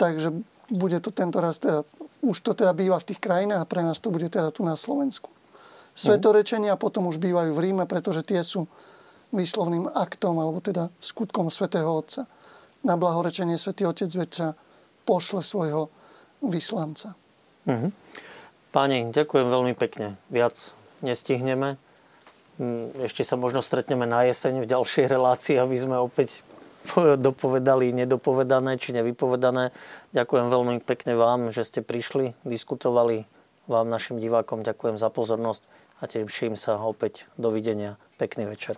[0.00, 0.32] Takže
[0.72, 1.84] bude to tento raz teda,
[2.24, 4.74] už to teda býva v tých krajinách a pre nás to bude teda tu na
[4.74, 5.28] Slovensku.
[5.94, 8.66] Svetorečenia potom už bývajú v Ríme, pretože tie sú
[9.30, 12.26] výslovným aktom, alebo teda skutkom svätého Otca.
[12.84, 14.52] Na blahorečenie svätý Otec väčša
[15.08, 15.88] pošle svojho
[16.44, 17.16] vyslanca.
[17.64, 17.88] Uh-huh.
[18.70, 20.20] Páni, ďakujem veľmi pekne.
[20.28, 21.80] Viac nestihneme.
[22.60, 26.44] Mm, ešte sa možno stretneme na jeseň v ďalšej relácii, aby sme opäť
[27.26, 29.72] dopovedali nedopovedané či nevypovedané.
[30.12, 33.24] Ďakujem veľmi pekne vám, že ste prišli, diskutovali.
[33.64, 35.64] Vám, našim divákom ďakujem za pozornosť
[35.98, 37.26] a teším sa opäť.
[37.40, 37.96] Dovidenia.
[38.20, 38.76] Pekný večer.